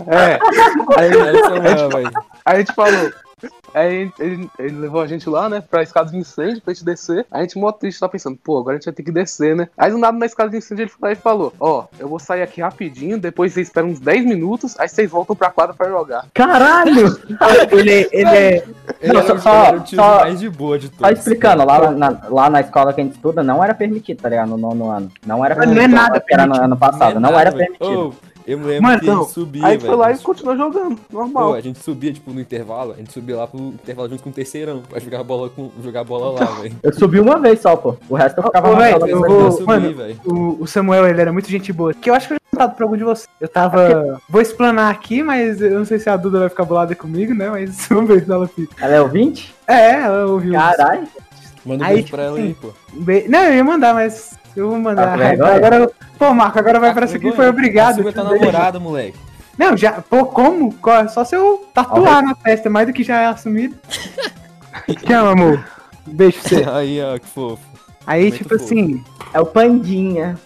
[0.08, 0.40] É.
[0.98, 2.12] Aí, Essa é, velho.
[2.46, 3.12] aí a gente falou.
[3.74, 7.26] Aí ele, ele levou a gente lá, né, pra escada de incêndio, pra gente descer.
[7.32, 9.68] A gente mó triste, tá pensando, pô, agora a gente vai ter que descer, né?
[9.78, 12.20] Aí do nada na escada de incêndio ele foi lá e falou: Ó, eu vou
[12.20, 15.90] sair aqui rapidinho, depois vocês esperam uns 10 minutos, aí vocês voltam pra quadra pra
[15.90, 16.26] jogar.
[16.34, 17.18] Caralho!
[17.72, 18.64] Ele, ele é.
[19.02, 21.06] Ele Não, era, só- o- só- era só- mais de boa de todos.
[21.08, 24.30] Só explicando, lá na, lá na escola que a gente estuda não era permitido, tá
[24.30, 24.50] ligado?
[24.50, 25.12] No nono ano.
[25.26, 25.96] Não era Mas não é permitido.
[26.02, 27.74] nada Era no ano passado, não, nada, era velho.
[27.78, 28.08] permitido.
[28.10, 28.14] Ô,
[28.46, 29.22] eu me lembro Mano, que a não.
[29.24, 30.02] gente subia, Aí a gente foi velho.
[30.02, 31.48] lá e continuou jogando, normal.
[31.50, 34.30] Pô, a gente subia, tipo, no intervalo, a gente subia lá pro intervalo junto com
[34.30, 36.76] o terceirão, pra jogar bola, com, jogar bola lá, velho.
[36.84, 37.96] Eu subi uma vez só, pô.
[38.10, 40.20] O resto eu ficava Ô, na velho, sala eu vou- Eu subi, mano, velho.
[40.26, 41.94] O, o Samuel, ele era muito gente boa.
[41.94, 43.28] Que eu acho que eu já tinha contado pra algum de vocês.
[43.40, 44.22] Eu tava.
[44.30, 47.50] Vou explanar aqui, mas eu não sei se a Duda vai ficar bolada comigo, né?
[47.50, 48.76] Mas vamos ver se ela fica.
[48.84, 49.54] Ela é ouvinte?
[49.68, 50.54] É, ela ouviu.
[50.54, 51.08] Caralho.
[51.66, 52.70] Manda um Aí, beijo tipo pra ela aí, assim, pô.
[52.94, 55.08] Um be- Não, eu ia mandar, mas eu vou mandar.
[55.12, 55.56] Tá vergonha?
[55.56, 58.00] agora, pô, Marco, agora vai pra essa aqui, foi obrigado.
[58.00, 59.18] Assume tua namorada, moleque.
[59.58, 60.74] Não, já, pô, como?
[60.76, 63.76] Co- Só se eu tatuar na testa, mais do que já é assumido.
[65.06, 65.66] Te amo, amor.
[66.06, 66.70] Beijo pra você.
[66.70, 67.62] Aí, ó, que fofo.
[68.06, 68.64] Aí, Muito tipo fofo.
[68.64, 69.04] assim.
[69.34, 70.38] É o Pandinha.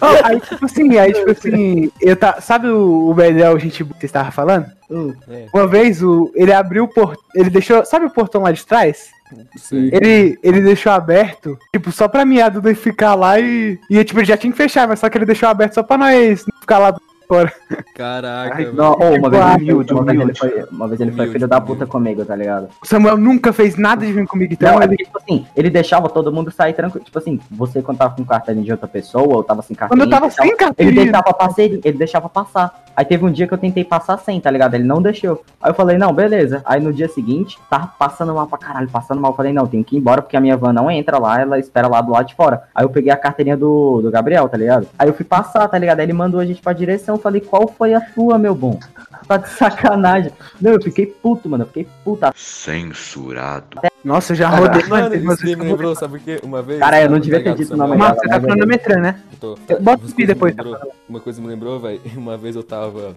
[0.00, 2.40] ó, aí, tipo assim, aí, tipo assim, eu tá.
[2.40, 4.66] Sabe o, o Bedel, gente, que você estava falando?
[4.90, 5.14] Hum.
[5.28, 7.22] É, Uma vez o, ele abriu o portão.
[7.34, 7.84] Ele deixou.
[7.84, 9.10] Sabe o portão lá de trás?
[9.56, 9.90] sei.
[9.92, 13.78] Ele, ele deixou aberto, tipo, só pra mim a Duda ficar lá e.
[13.88, 15.96] E tipo, ele já tinha que fechar, mas só que ele deixou aberto só pra
[15.98, 16.96] nós não ficar lá
[17.30, 17.52] fora.
[17.94, 18.72] Caraca, Ai.
[18.72, 20.38] Não, ô, uma, vez, Humilde, ele, uma, vez ele humilde.
[20.40, 21.72] foi, uma vez ele foi Humilde, filho da humilde.
[21.78, 22.68] puta comigo, tá ligado?
[22.82, 24.88] O Samuel nunca fez nada de vir comigo, então Não, é ele.
[24.96, 27.04] porque, tipo assim, ele deixava todo mundo sair tranquilo.
[27.04, 30.06] Tipo assim, você quando tava com carteirinha de outra pessoa, ou tava sem Quando carteirinha.
[30.06, 31.02] eu tava ele sem Ele carteirinha.
[31.04, 32.84] deixava passar, ele deixava passar.
[32.96, 34.74] Aí teve um dia que eu tentei passar sem, tá ligado?
[34.74, 35.42] Ele não deixou.
[35.62, 36.60] Aí eu falei, não, beleza.
[36.66, 39.30] Aí no dia seguinte, tava passando mal pra caralho, passando mal.
[39.30, 41.58] Eu falei, não, tenho que ir embora porque a minha van não entra lá, ela
[41.58, 42.64] espera lá do lado de fora.
[42.74, 44.86] Aí eu peguei a carteirinha do, do Gabriel, tá ligado?
[44.98, 46.00] Aí eu fui passar, tá ligado?
[46.00, 47.16] Aí ele mandou a gente pra direção.
[47.20, 48.80] Eu falei, qual foi a tua, meu bom?
[49.28, 50.32] Tá de sacanagem.
[50.60, 51.64] Não, eu fiquei puto, mano.
[51.64, 52.32] Eu fiquei puta.
[52.34, 53.78] Censurado.
[54.02, 54.88] Nossa, eu já rodei, mano.
[54.88, 56.40] Mano, vezes me eu lembrou, sabe o quê?
[56.42, 56.80] Uma vez.
[56.80, 57.88] Cara, eu não tá devia ter dito o Samuel?
[57.88, 59.20] nome Marcos, você tá Mas é cronometrando, né?
[59.38, 62.00] Tô- Bota o depois, lembrou- Uma coisa me lembrou, velho.
[62.16, 63.14] Uma vez eu tava.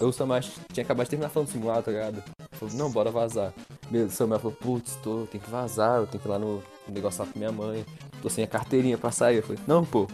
[0.00, 0.40] Eu o Samuel
[0.72, 2.22] tinha acabado de terminar falando do simulado, tá ligado?
[2.52, 3.52] Falou, não, bora vazar.
[3.90, 6.62] Beleza, o Samuel falou, putz, tô, tem que vazar, eu tenho que ir lá no
[6.88, 7.84] no negócio lá com minha mãe.
[8.20, 9.36] Tô sem a carteirinha pra sair.
[9.36, 10.08] Eu falei, não, pô.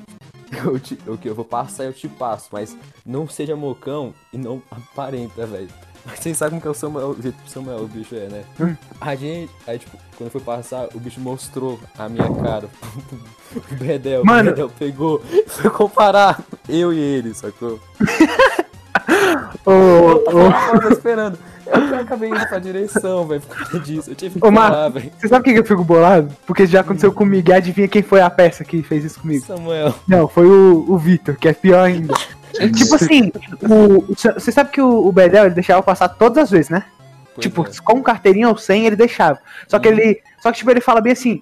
[0.65, 4.63] Eu, te, eu, eu vou passar, eu te passo, mas não seja mocão e não
[4.71, 5.69] aparenta, velho.
[6.07, 8.29] Mas vocês sabem que é o Samuel, o jeito que o Samuel, o bicho é,
[8.29, 8.45] né?
[8.99, 12.69] A gente, aí tipo, quando fui passar, o bicho mostrou a minha cara.
[13.57, 14.51] O Bedel, Mano.
[14.51, 17.81] o Bedel pegou, foi comparar eu e ele, sacou?
[19.65, 21.39] Ô, Eu tava esperando.
[21.73, 24.11] Eu, acabei indo pra direção, velho, por conta disso.
[24.11, 25.11] Eu tive que Ô, Mar- velho.
[25.19, 26.35] Você sabe por que que eu fico bolado?
[26.47, 27.51] Porque já aconteceu comigo.
[27.51, 29.45] E adivinha quem foi a peça que fez isso comigo?
[29.45, 29.95] Samuel.
[30.07, 32.15] Não, foi o, o Vitor, que é pior ainda.
[32.75, 33.31] tipo assim,
[34.35, 36.85] você sabe que o, o Bedel ele deixava passar todas as vezes, né?
[37.35, 37.71] Pois tipo, é.
[37.85, 39.39] com carteirinha ou sem, ele deixava.
[39.69, 40.21] Só que ele.
[40.43, 41.41] Só que, tipo, ele fala bem assim,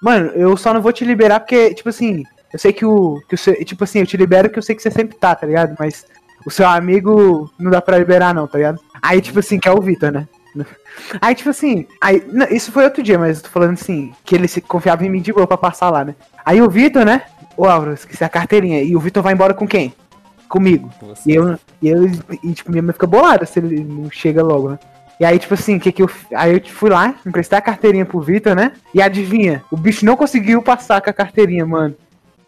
[0.00, 3.20] mano, eu só não vou te liberar porque, tipo assim, eu sei que o.
[3.28, 5.34] Que o seu- tipo assim, eu te libero que eu sei que você sempre tá,
[5.34, 5.76] tá ligado?
[5.78, 6.04] Mas
[6.44, 8.80] o seu amigo não dá pra liberar, não, tá ligado?
[9.02, 10.26] Aí, tipo assim, que é o Vitor, né?
[11.20, 14.34] Aí, tipo assim, aí, não, isso foi outro dia, mas eu tô falando assim, que
[14.34, 16.14] ele se confiava em mim de boa pra passar lá, né?
[16.44, 17.22] Aí o Vitor, né?
[17.56, 18.82] Ô, Álvaro, esqueci a carteirinha.
[18.82, 19.92] E o Vitor vai embora com quem?
[20.48, 20.90] Comigo.
[21.00, 22.10] Você- E eu, e eu,
[22.42, 24.78] e, tipo, minha mãe fica bolada se ele não chega logo, né?
[25.18, 26.10] E aí, tipo assim, que que eu.
[26.34, 28.72] Aí eu fui lá, emprestei a carteirinha pro Vitor, né?
[28.94, 31.94] E adivinha, o bicho não conseguiu passar com a carteirinha, mano.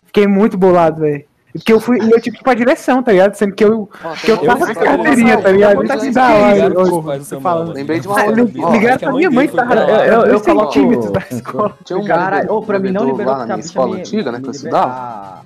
[0.06, 1.24] Fiquei muito bolado, velho.
[1.52, 1.98] Porque eu fui.
[1.98, 3.34] E eu tive que ir pra direção, tá ligado?
[3.34, 3.88] Sendo que eu.
[4.04, 5.82] Ó, Que eu tava com a carteirinha, tá ligado?
[5.87, 7.66] Da isso hora, Samuel, falando.
[7.68, 7.76] velho.
[7.78, 8.42] Lembrei de uma hora.
[8.62, 9.64] Ó, ligaram pra minha mãe lá.
[10.06, 11.74] eu, eu, Eu coloco- centímetros da escola.
[11.84, 14.40] Tinha um Caralho, ô, pra mim não liberou lá na a minha escola antiga, né,
[14.40, 15.40] que eu estudava.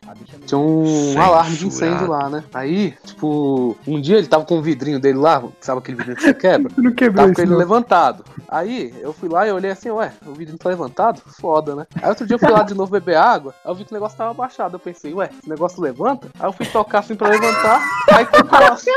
[0.47, 2.45] Tinha um alarme de incêndio lá, né?
[2.53, 6.23] Aí, tipo, um dia ele tava com o vidrinho dele lá, sabe aquele vidrinho que
[6.25, 6.71] você quebra?
[6.77, 8.25] Não quebrou Tava com ele levantado.
[8.49, 11.23] Aí eu fui lá e olhei assim, ué, o vidrinho tá levantado?
[11.41, 11.87] Foda, né?
[12.03, 13.95] Aí outro dia eu fui lá de novo beber água, aí eu vi que o
[13.95, 14.75] negócio tava abaixado.
[14.77, 16.29] Eu pensei, ué, esse negócio levanta?
[16.41, 18.93] Aí eu fui tocar assim pra levantar, aí que negócio.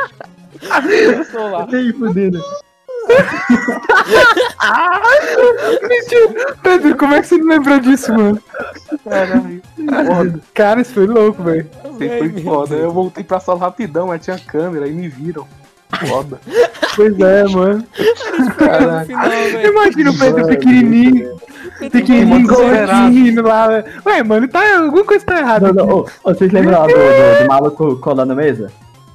[0.59, 1.67] Começou lá.
[1.67, 2.41] Nem fudendo.
[6.63, 8.41] Pedro, como é que você não lembrou disso, mano?
[9.03, 10.41] Caralho.
[10.53, 11.69] Cara, isso foi louco, velho.
[11.97, 12.75] Foi foda.
[12.75, 15.47] Eu voltei pra sala rapidão, aí tinha câmera, aí me viram.
[16.07, 16.39] Foda.
[16.95, 17.83] Pois é, mano.
[18.57, 19.67] Velho.
[19.69, 21.37] Imagina o Pedro pequenininho,
[21.91, 23.67] pequenininho, gordinho, lá.
[23.67, 23.85] velho.
[24.05, 25.73] Ué, mano, tá, alguma coisa tá errada.
[25.73, 28.71] Não, não, ô, vocês lembram do, do, do maluco colando a mesa?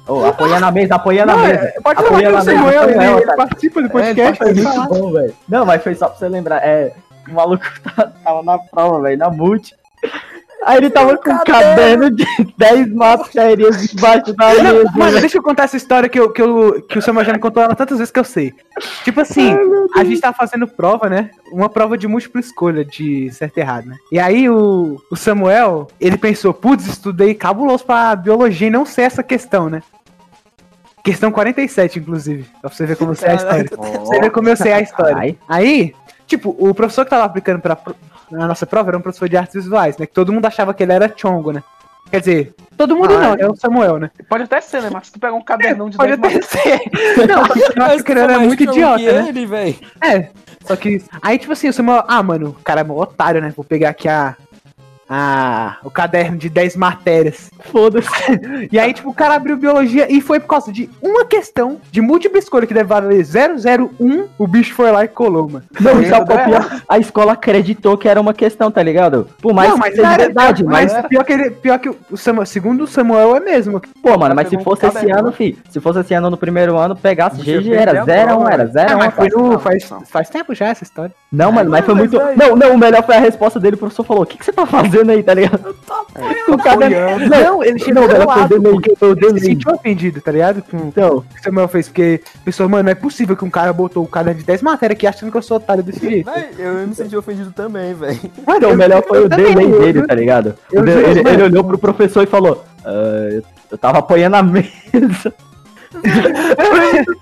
[0.07, 1.59] Ô, apoiando a mesa, apoiando a Não, mesa.
[1.59, 4.43] é, pode falar que a mesa, Samuel, ele, ele participa do É, podcast.
[4.43, 5.33] ele Muito bom, velho.
[5.49, 6.57] Não, mas foi só pra você lembrar.
[6.57, 6.93] É,
[7.27, 7.63] o maluco
[7.95, 9.73] tá- tava na prova, velho, na multi.
[10.65, 12.25] Aí ele tava com um caderno de
[12.57, 14.91] 10 matérias debaixo da mesa.
[14.95, 17.39] mano, deixa eu contar essa história que, eu, que, eu, que o Samuel já me
[17.39, 18.53] contou ela tantas vezes que eu sei.
[19.03, 19.55] Tipo assim,
[19.95, 21.31] a gente tava fazendo prova, né?
[21.51, 23.95] Uma prova de múltipla escolha, de certo e errado, né?
[24.11, 29.05] E aí o, o Samuel, ele pensou, putz, estudei cabuloso pra biologia e não sei
[29.05, 29.81] essa questão, né?
[31.03, 32.45] Questão 47, inclusive.
[32.61, 33.65] Pra você ver como eu sei a história.
[33.65, 35.17] Pra você ver como eu sei a história.
[35.17, 35.37] Ai.
[35.49, 35.95] Aí,
[36.27, 37.75] tipo, o professor que tava aplicando pra,
[38.31, 40.05] na nossa prova era um professor de artes visuais, né?
[40.05, 41.63] Que todo mundo achava que ele era chongo, né?
[42.09, 44.11] Quer dizer, todo mundo Ah, não, é o Samuel, né?
[44.27, 44.89] Pode até ser, né?
[44.91, 46.81] Mas se tu pegar um cadernão de Pode 10 até ser.
[47.25, 49.29] Não, eu acho que ele era muito idiota, que né?
[49.29, 49.75] ele, velho.
[50.03, 50.29] É.
[50.65, 51.01] Só que.
[51.21, 52.03] Aí, tipo assim, o Samuel.
[52.07, 53.53] Ah, mano, o cara é um otário, né?
[53.55, 54.35] Vou pegar aqui a.
[55.13, 57.51] A, o caderno de 10 matérias.
[57.69, 58.09] Foda-se.
[58.71, 61.99] E aí, tipo, o cara abriu biologia e foi por causa de uma questão de
[61.99, 64.27] múltipla escolha que deve valer 001.
[64.37, 65.65] O bicho foi lá e colou, mano.
[65.81, 65.91] Não,
[66.23, 66.81] qual é deu pior?
[66.87, 69.27] A escola acreditou que era uma questão, tá ligado?
[69.41, 71.89] Por mais não, que mas, seja cara, verdade, mas, mas pior que, ele, pior que
[71.89, 73.81] o Samuel, segundo o Samuel é mesmo.
[74.01, 75.19] pô, mano, mas se pegou um fosse esse caderno.
[75.19, 78.21] ano, fi, se fosse esse ano no primeiro ano, pegasse GG, era perdeu a 0
[78.21, 78.71] 1 prova, era velho.
[78.71, 81.13] 0 Ah, 1 mas foi no, não, faz, faz tempo já essa história.
[81.31, 82.21] Não, mano, mas foi mas muito.
[82.21, 83.75] aí- Não, não, o melhor foi a resposta dele.
[83.75, 85.75] O professor falou: O que, que você tá fazendo aí, tá ligado?
[86.47, 87.27] o caderno.
[87.29, 90.61] Não, ele chegou Não, foi lado, porque foi ele se sentiu ofendido, tá ligado?
[90.61, 93.49] Com, Então, o que o Samuel fez, porque pensou, mano, não é possível que um
[93.49, 96.29] cara botou o caderno de 10 matérias aqui achando que eu sou otário desse jeito.
[96.31, 98.19] Véi, eu me senti ofendido também, velho.
[98.45, 100.53] Mano, eu- o melhor foi eu o delay eu- dele, tá ligado?
[100.71, 102.89] eu juro, ele, ele olhou pro professor e falou: "Ah,
[103.31, 105.33] eu, eu tava apoiando a mesa.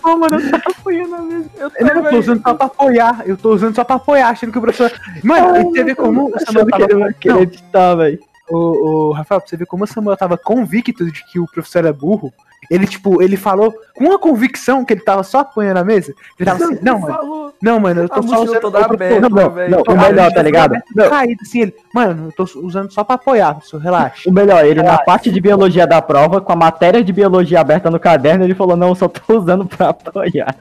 [0.03, 1.49] Mano, eu tava apoiando a mesa.
[1.58, 4.51] Eu Não, eu tô usando só pra apoiar, eu tô usando só pra apoiar, achando
[4.51, 4.91] que o professor.
[5.23, 6.84] Mano, e você vê como o Samuel Achando que tava.
[6.84, 8.19] ele ia Não, acreditar, velho.
[8.49, 11.79] o, o Rafael, pra você ver como o Samuel tava convicto de que o professor
[11.79, 12.32] era burro.
[12.69, 16.13] Ele, tipo, ele falou com uma convicção que ele tava só apoiando a mesa.
[16.38, 17.53] Ele tava assim, não, mano, Falou.
[17.62, 20.41] não, mano, eu tô A só usando toda aberta, Não, não, não, o melhor, tá
[20.43, 20.75] ligado?
[20.95, 24.29] Não, Caído, assim, ele, mano, eu tô usando só pra apoiar, professor, relaxa.
[24.29, 27.89] O melhor, ele na parte de biologia da prova, com a matéria de biologia aberta
[27.89, 30.55] no caderno, ele falou, não, eu só tô usando pra apoiar.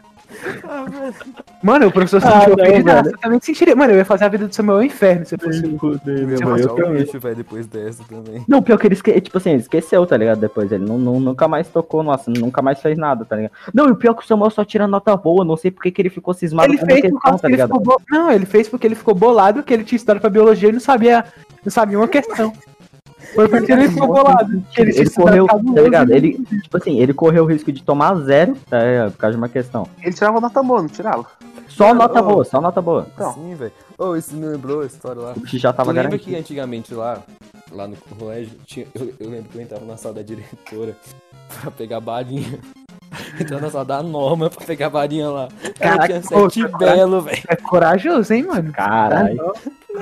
[1.62, 3.11] Mano, o professor se Ah, sentiu não, velho.
[3.11, 3.74] eu também sentiria.
[3.77, 5.64] Mano, eu ia fazer a vida do Samuel um inferno se eu fosse.
[5.64, 7.05] Eu só também.
[7.05, 8.44] bicho, velho, depois dessa também.
[8.48, 9.20] Não, pior que ele esque...
[9.20, 10.38] tipo assim, ele esqueceu, tá ligado?
[10.40, 13.53] Depois ele não, não- nunca mais tocou, nossa, nunca mais fez nada, tá ligado?
[13.74, 15.90] Não, e o pior é que o Samuel só tira nota boa, não sei porque
[15.90, 17.68] que ele ficou cismado Ele com fez por questão, causa tá que ele ligado?
[17.79, 18.03] ficou bo...
[18.11, 20.81] Não, ele fez porque ele ficou bolado que ele tinha estudado pra biologia e não
[20.81, 21.24] sabia,
[21.64, 22.53] não sabia uma questão.
[23.34, 24.62] Foi porque ele ficou bolado.
[24.72, 26.10] Que ele, Ele correu, tá ligado?
[26.12, 29.12] Ele, tipo assim, ele correu o risco de tomar zero, tá ligado?
[29.12, 29.86] Por causa de uma questão.
[30.02, 31.26] Ele tirava nota boa, não tirava?
[31.68, 32.24] Só nota ô.
[32.24, 33.06] boa, só nota boa.
[33.14, 33.32] Então.
[33.34, 33.72] Sim, velho.
[33.98, 35.32] Ô, isso me lembrou a história lá.
[35.36, 36.30] O bicho já Tu tava lembra garantido.
[36.30, 37.22] que antigamente lá,
[37.70, 40.96] lá no colégio, tinha, eu, eu lembro que eu entrava na sala da diretora
[41.62, 42.58] pra pegar balinha.
[43.40, 45.48] Entrou na sala da Norma pra pegar a varinha lá.
[45.78, 47.42] Caraca, Ela tinha pô, sete tá belo, velho.
[47.48, 48.72] É corajoso, hein, mano?
[48.72, 49.52] Caralho.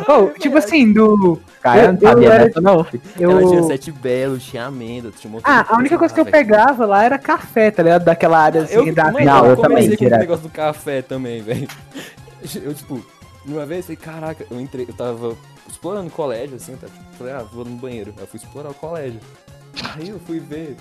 [0.09, 1.41] Ô, tipo assim, do.
[1.63, 2.87] Cara, eu não Eu- sabia eu era- dessa não.
[3.19, 3.31] Eu...
[3.31, 6.85] Ela tinha sete belos, tinha amêndoas, tinha um Ah, a única coisa que eu pegava
[6.87, 8.05] lá era café, tá ligado?
[8.05, 10.21] Daquela área assim, Eu, da mano, Não, eu, eu também, comecei com o direto.
[10.21, 11.69] negócio do café também, velho.
[12.63, 13.05] Eu, tipo,
[13.45, 15.35] uma vez, falei, caraca, eu entrei, eu tava
[15.69, 16.87] explorando o colégio, assim, tá?
[16.87, 18.13] Tipo, falei, ah, vou no banheiro.
[18.17, 19.19] Aí eu fui explorar o colégio.
[19.97, 20.77] Aí eu fui ver.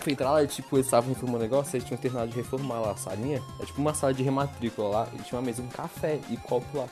[0.00, 2.80] Fui entrar lá e, tipo, eles estavam reformando o negócio, eles tinham terminado de reformar
[2.80, 3.42] lá a salinha.
[3.60, 6.78] É tipo uma sala de rematrícula lá, e tinha uma mesa com café e copo
[6.78, 6.88] lá.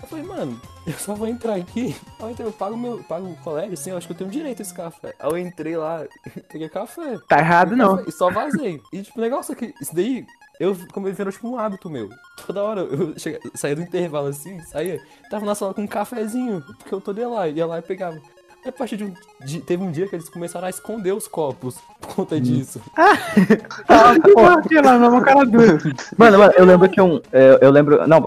[0.00, 1.94] Eu falei, mano, eu só vou entrar aqui.
[2.18, 4.30] Aí eu, entrei, eu pago meu, pago o colégio, assim, eu acho que eu tenho
[4.30, 5.14] direito a esse café.
[5.18, 6.04] Aí eu entrei lá,
[6.50, 7.18] peguei café.
[7.28, 8.04] Tá errado, não.
[8.06, 8.80] E só vazei.
[8.92, 10.24] E tipo, o negócio é que isso daí,
[10.60, 12.08] eu como virou tipo um hábito meu.
[12.46, 16.62] Toda hora eu chega, saía do intervalo assim, saía, tava na sala com um cafezinho,
[16.78, 18.20] porque eu tô de lá, ia lá e pegava.
[18.68, 19.14] Aí, a partir de um.
[19.44, 22.80] de- teve um dia que eles começaram a esconder os copos por conta disso.
[23.88, 25.78] Lá, não, cara dura.
[26.16, 27.20] Mano, mano, eu lembro que um.
[27.32, 28.06] Eu, eu lembro.
[28.06, 28.26] Não,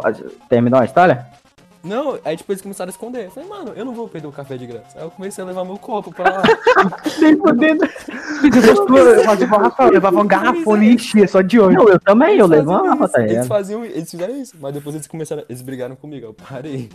[0.49, 1.27] terminou a história?
[1.83, 3.25] Não, aí depois eles começaram a esconder.
[3.25, 4.97] Eu falei, mano, eu não vou perder o café de graça.
[4.97, 6.43] Aí eu comecei a levar meu copo pra lá.
[7.19, 7.85] Nem fudendo.
[7.85, 11.77] Eu fazia o Rafael, levava um garrafone e enchia, só de olho.
[11.77, 14.95] Não, eu também, eu faziam uma isso, tá Eles faziam, eles fizeram isso, mas depois
[14.95, 16.89] eles começaram, eles brigaram comigo, eu parei.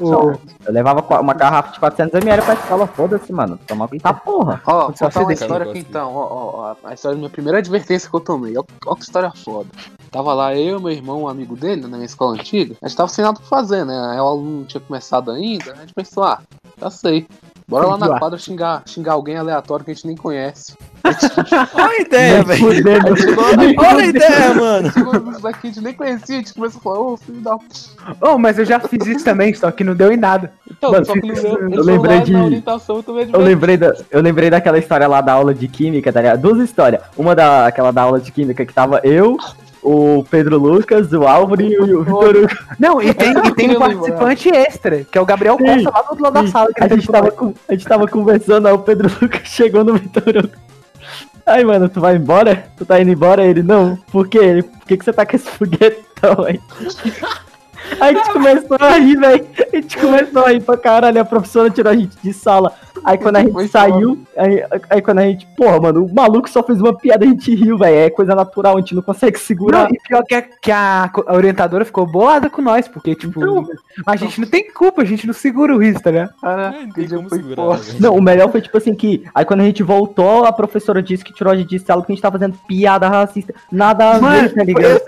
[0.00, 0.32] Ô,
[0.66, 3.58] Eu levava uma garrafa de 400ml pra escola, foda-se, mano.
[3.66, 4.60] Tomar tá porra.
[4.66, 6.14] Ó, Só contar uma história aqui então.
[6.14, 8.56] Ó, ó, ó, a história da minha primeira advertência que eu tomei.
[8.56, 9.68] Ó, ó que história foda.
[10.10, 12.74] Tava lá eu, meu irmão, um amigo dele, na minha escola antiga.
[12.82, 14.09] A gente tava sem nada pra fazer, né?
[14.10, 15.72] Aí o aluno não tinha começado ainda.
[15.72, 16.40] A gente pensou, ah,
[16.80, 17.26] já sei.
[17.68, 20.74] Bora lá na quadra xingar, xingar alguém aleatório que a gente nem conhece.
[21.72, 22.66] Olha a ideia, velho.
[23.78, 24.90] Olha a ideia, mano.
[25.40, 27.56] Daqui, a gente nem conhecia, a gente começou a falar, ô filho da.
[28.20, 30.52] Ô, mas eu já fiz isso também, só que não deu em nada.
[30.68, 34.50] Então, Mano, só que ele, eu ele lembrei de- eu Eu lembrei, da, eu lembrei
[34.50, 36.40] daquela história lá da aula de química, tá ligado?
[36.40, 37.02] Duas histórias.
[37.16, 39.36] Uma da, aquela da aula de química que tava eu,
[39.82, 42.48] o Pedro Lucas, o Álvaro e o Vitor Hugo.
[42.78, 46.02] Não, e tem, e tem um participante extra, que é o Gabriel Sim, Costa, lá
[46.02, 46.68] do outro lado da sala.
[46.74, 49.84] Que A gente, tem tava, com- a gente tava conversando, aí o Pedro Lucas chegou
[49.84, 50.50] no Vitor Hugo.
[51.46, 52.66] Aí, mano, tu vai embora?
[52.76, 53.44] Tu tá indo embora?
[53.44, 53.96] Ele, não.
[54.12, 54.62] Por quê?
[54.62, 56.60] Por que, que você tá com esse foguetão aí?
[58.00, 59.46] Aí a gente começou a rir, velho.
[59.72, 61.20] A gente começou a rir pra caralho.
[61.20, 62.74] A professora tirou a gente de sala.
[63.04, 66.48] Aí quando a gente Foi saiu, aí, aí quando a gente, porra, mano, o maluco
[66.48, 67.96] só fez uma piada, a gente riu, velho.
[67.96, 69.84] É coisa natural, a gente não consegue segurar.
[69.84, 73.66] Não, e pior que, a, que a, orientadora ficou bolada com nós, porque, tipo, Então.
[74.06, 76.34] a gente não tem culpa, a gente não segura o risco, tá ligado?
[76.40, 76.74] Cara,
[77.10, 77.80] Não foi segurar.
[77.98, 79.24] Não, o melhor foi tipo assim que.
[79.34, 82.12] Aí quando a gente voltou, a professora disse que tirou a gente de sala que
[82.12, 83.54] a gente tava fazendo piada racista.
[83.70, 85.00] Nada a ver, tá ligado?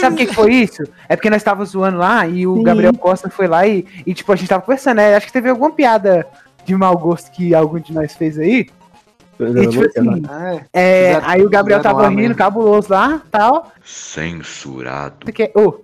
[0.00, 0.82] Sabe o que foi isso?
[1.08, 2.62] É porque nós tava zoando lá e o Sim.
[2.62, 5.16] Gabriel Costa foi lá e, e, tipo, a gente tava conversando, né?
[5.16, 6.24] Acho que teve alguma piada
[6.64, 8.68] de mau gosto que algum de nós fez aí.
[9.40, 10.22] E, tipo assim,
[10.72, 13.72] É, é, aí o Gabriel tava rindo, cabuloso lá tal.
[13.84, 15.26] Censurado.
[15.54, 15.80] Ô,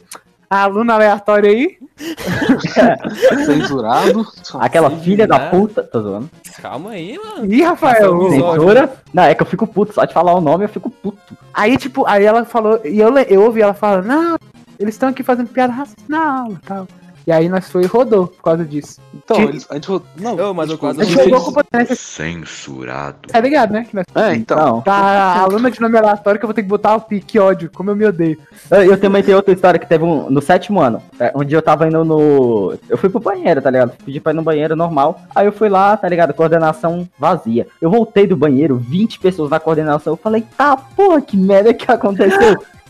[0.48, 1.78] a aluna aleatória aí.
[3.44, 4.24] censurado.
[4.54, 5.50] Aquela Sim, filha da né?
[5.50, 5.82] puta.
[5.82, 6.30] Tô zoando.
[6.62, 7.52] Calma aí, mano.
[7.52, 8.30] Ih, Rafael.
[8.30, 8.92] Censura?
[9.12, 9.92] Não, é que eu fico puto.
[9.92, 11.36] Só de falar o nome eu fico puto.
[11.52, 14.36] Aí, tipo, aí ela falou, e eu, eu ouvi ela falando, não,
[14.78, 16.88] eles estão aqui fazendo piada racista na aula e tal.
[17.26, 19.00] E aí nós foi e rodou por causa disso.
[19.14, 19.88] Então, Que- eles, a gente.
[20.20, 21.44] Não, Ô, mas eu tipo, quase A gente Não, gente.
[21.46, 23.16] com potência, Censurado.
[23.28, 23.86] tá ligado, né?
[23.88, 24.04] Que nós...
[24.14, 24.58] É, então.
[24.58, 24.80] Não.
[24.82, 27.38] Tá, a aluna de nome aleatório que eu vou ter que botar o pique, que
[27.38, 28.38] ódio, como eu me odeio.
[28.70, 31.02] Eu, eu também tenho outra história que teve um, no sétimo ano.
[31.18, 32.74] É, um dia eu tava indo no.
[32.90, 33.92] Eu fui pro banheiro, tá ligado?
[34.04, 35.18] Pedi pra ir no banheiro normal.
[35.34, 36.34] Aí eu fui lá, tá ligado?
[36.34, 37.66] Coordenação vazia.
[37.80, 40.12] Eu voltei do banheiro, 20 pessoas na coordenação.
[40.12, 42.62] Eu falei, tá, porra, que merda que aconteceu?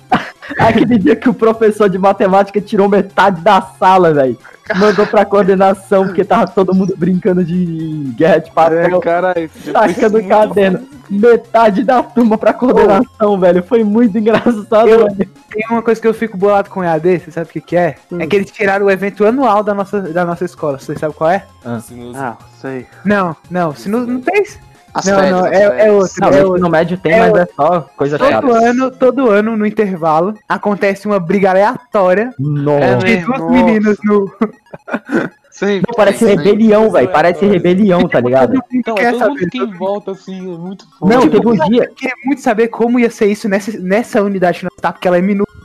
[0.59, 4.39] Aquele dia que o professor de matemática tirou metade da sala, velho.
[4.77, 8.97] Mandou pra coordenação, porque tava todo mundo brincando de guerra de papel.
[8.99, 9.51] É, caralho.
[9.73, 10.81] Tacando muito caderno.
[11.11, 13.63] Metade da turma pra coordenação, velho.
[13.63, 15.29] Foi muito engraçado, Eu- velho.
[15.51, 17.77] Tem uma coisa que eu fico bolado com o EAD, você sabe o que que
[17.77, 17.97] é?
[18.11, 18.21] Hum.
[18.21, 21.31] É que eles tiraram o evento anual da nossa, da nossa escola, você sabe qual
[21.31, 21.45] é?
[21.83, 22.87] Sinus- Ah, sei.
[23.05, 24.59] Não, não, se não, não tem isso.
[24.95, 26.15] As Não, férias, não, é- é outro.
[26.21, 26.55] Não, É no outro.
[26.55, 27.43] ensino médio tem, É mas outro.
[27.43, 28.41] é só coisa chata.
[28.41, 32.85] Todo ano, todo ano, no intervalo, acontece uma briga aleatória Nossa.
[32.85, 33.25] É, de né?
[33.27, 34.31] duas meninas no.
[35.51, 35.85] Sempre.
[35.89, 36.45] Não, parece sempre.
[36.47, 37.09] rebelião, velho.
[37.13, 38.61] Parece rebelião, tá ligado?
[38.73, 41.15] Então, quer é todo saber, mundo fica em volta, assim, é muito foda.
[41.15, 41.85] Não, Tipo, teve um dia.
[41.85, 45.17] Eu queria muito saber como ia ser isso nessa, nessa unidade que tá, porque ela
[45.17, 45.64] é minúscula.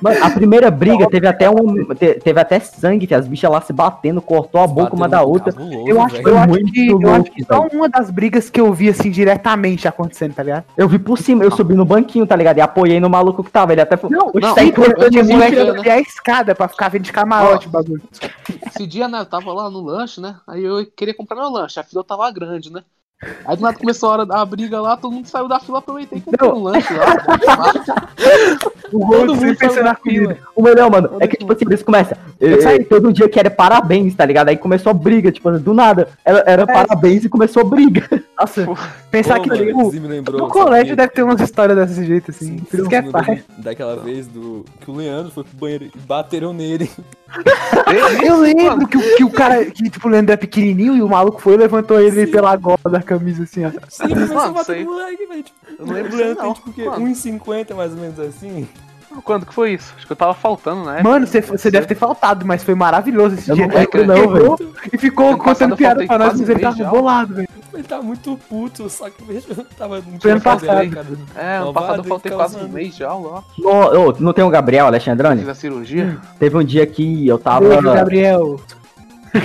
[0.00, 1.84] Mano, a primeira briga teve até um.
[1.94, 5.22] te- Teve até sangue, que as bichas lá se batendo, cortou a boca uma da
[5.22, 5.52] outra.
[5.52, 8.48] Cabuloso, Eu acho, eu acho muito que, eu acho louco, que só uma das brigas
[8.50, 10.64] que eu vi assim diretamente acontecendo, tá ligado?
[10.76, 12.58] Eu vi por cima, eu subi no banquinho, tá ligado?
[12.58, 13.72] E apoiei no maluco que tava.
[13.72, 14.16] Ele até falou.
[14.16, 15.76] Não, "Oxe, não, tá mim, moleque né?
[15.76, 18.02] subir a escada pra ficar vendo de camarote, o bagulho.
[18.66, 20.36] Esse dia, né, eu tava lá no lanche, né?
[20.46, 22.82] Aí eu queria comprar meu lanche, a fila tava grande, né?
[23.46, 26.18] Aí do nada começou a hora da briga lá, todo mundo saiu da fila, aproveitei
[26.18, 26.32] e Não.
[26.50, 27.06] comprei um lanche lá.
[28.92, 30.34] O Todo Gold mundo sempre da na comida.
[30.34, 30.38] fila.
[30.54, 32.16] O melhor, mano, é que, tipo assim, eles começam.
[32.38, 32.84] Eu saí.
[32.84, 34.48] todo dia que era parabéns, tá ligado?
[34.48, 36.08] Aí começou a briga, tipo, do nada.
[36.24, 38.08] Era, era parabéns e começou a briga.
[38.38, 38.68] Nossa,
[39.10, 42.30] pensar Pô, que, mano, tipo, lembrou, no colégio que- deve ter umas histórias desse jeito,
[42.30, 42.58] assim.
[42.58, 43.42] Sim, Por isso que é pai.
[43.56, 46.90] Daquela vez do que o Leandro foi pro banheiro e bateram nele.
[48.24, 51.08] Eu lembro que, o- que o cara, que tipo, o Leandro é pequenininho e o
[51.08, 52.32] maluco foi e levantou ele Sim.
[52.32, 53.70] pela gola da camisa, assim, ó.
[53.88, 54.84] Sim, Mano, bater sei.
[54.84, 55.42] no moleque, velho.
[55.42, 56.84] Tipo, Eu não lembro o Leandro tem tipo o quê?
[56.84, 57.06] Mano.
[57.06, 58.68] 1,50 mais ou menos assim.
[59.24, 59.94] Quando que foi isso?
[59.96, 61.00] Acho que eu tava faltando, né?
[61.02, 63.66] Mano, você, deve ter faltado, mas foi maravilhoso esse Eu dia.
[63.66, 64.58] não lembro, Ele não, quebrou
[64.92, 67.48] E ficou contando eu piada pra nós, mas ele tava bolado, velho.
[67.76, 70.78] Ele tá muito puto, só que veja, tava Foi ano passado.
[70.78, 71.06] né, cara?
[71.36, 73.44] É, ano passado eu faltei ficava quase um mês já lá.
[73.58, 73.70] Não,
[74.08, 75.40] ô, não tem o Gabriel Alexandrani?
[75.40, 76.18] Fiz a cirurgia.
[76.38, 77.68] Teve um dia que eu tava.
[77.68, 78.60] Beijo, Gabriel.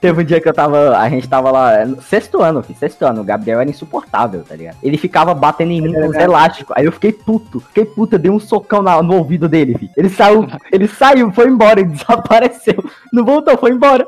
[0.00, 0.98] Teve um dia que eu tava.
[0.98, 1.72] A gente tava lá.
[1.80, 3.22] é, Sexto ano, filho, sexto ano.
[3.22, 4.76] O Gabriel era insuportável, tá ligado?
[4.82, 6.76] Ele ficava batendo em mim com os elásticos.
[6.76, 7.60] Aí eu fiquei puto.
[7.60, 9.90] Fiquei puto, eu dei um socão na- no ouvido dele, filho.
[9.96, 12.84] Ele saiu, ele saiu, foi embora, ele desapareceu.
[13.10, 14.06] Não voltou, foi embora.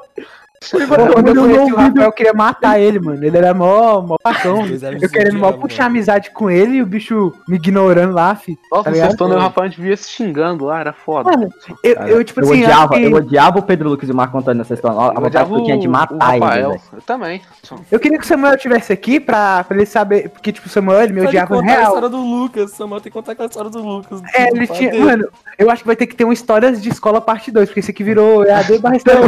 [0.70, 1.76] Quando eu conheci o.
[1.76, 3.22] Rafael, eu queria matar ele, mano.
[3.24, 4.64] Ele era mó, mó pacão.
[5.00, 5.96] Eu querendo mal puxar mano.
[5.96, 8.58] amizade com ele e o bicho me ignorando lá, fi.
[8.70, 9.08] Nossa, Tá no ligado?
[9.10, 11.30] sexto ano eu e o Rafael a gente via se xingando lá, era foda.
[11.30, 11.48] Mano,
[11.82, 14.12] eu, Cara, eu tipo eu, assim, eu odiava, que- eu odiava o Pedro Lucas e
[14.12, 15.00] o Marco Antônio sexta ano.
[15.00, 16.78] A Eu vontade odiava que eu tinha de matar ele.
[16.92, 17.42] Eu também.
[17.90, 20.28] eu queria que o Samuel tivesse aqui pra, pra ele saber.
[20.30, 21.82] Porque, tipo, o Samuel, ele me odiava contar a real.
[21.84, 24.20] história do Lucas, Samuel tem que contar aquela história do Lucas.
[24.34, 24.90] É, do ele tinha.
[24.90, 25.04] dele.
[25.04, 27.80] Mano, eu acho que vai ter que ter um Histórias de Escola parte 2, porque
[27.80, 29.20] esse aqui virou EAD barra História.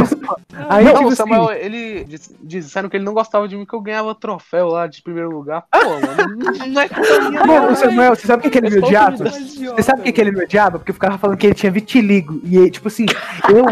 [0.69, 3.81] Aí, não, tipo Samuel, ele diz- disseram que ele não gostava de mim, que eu
[3.81, 5.63] ganhava troféu lá de primeiro lugar.
[5.71, 6.35] Pô, mano,
[6.67, 6.89] não- é
[7.45, 7.71] Mano, não.
[7.73, 9.17] o Samuel, você sabe o que, que ele me odiava?
[9.17, 10.79] Você sabe o que, que ele me odiava?
[10.79, 12.39] Porque eu ficava falando que ele tinha vitiligo.
[12.43, 13.05] E, tipo assim,
[13.49, 13.65] eu.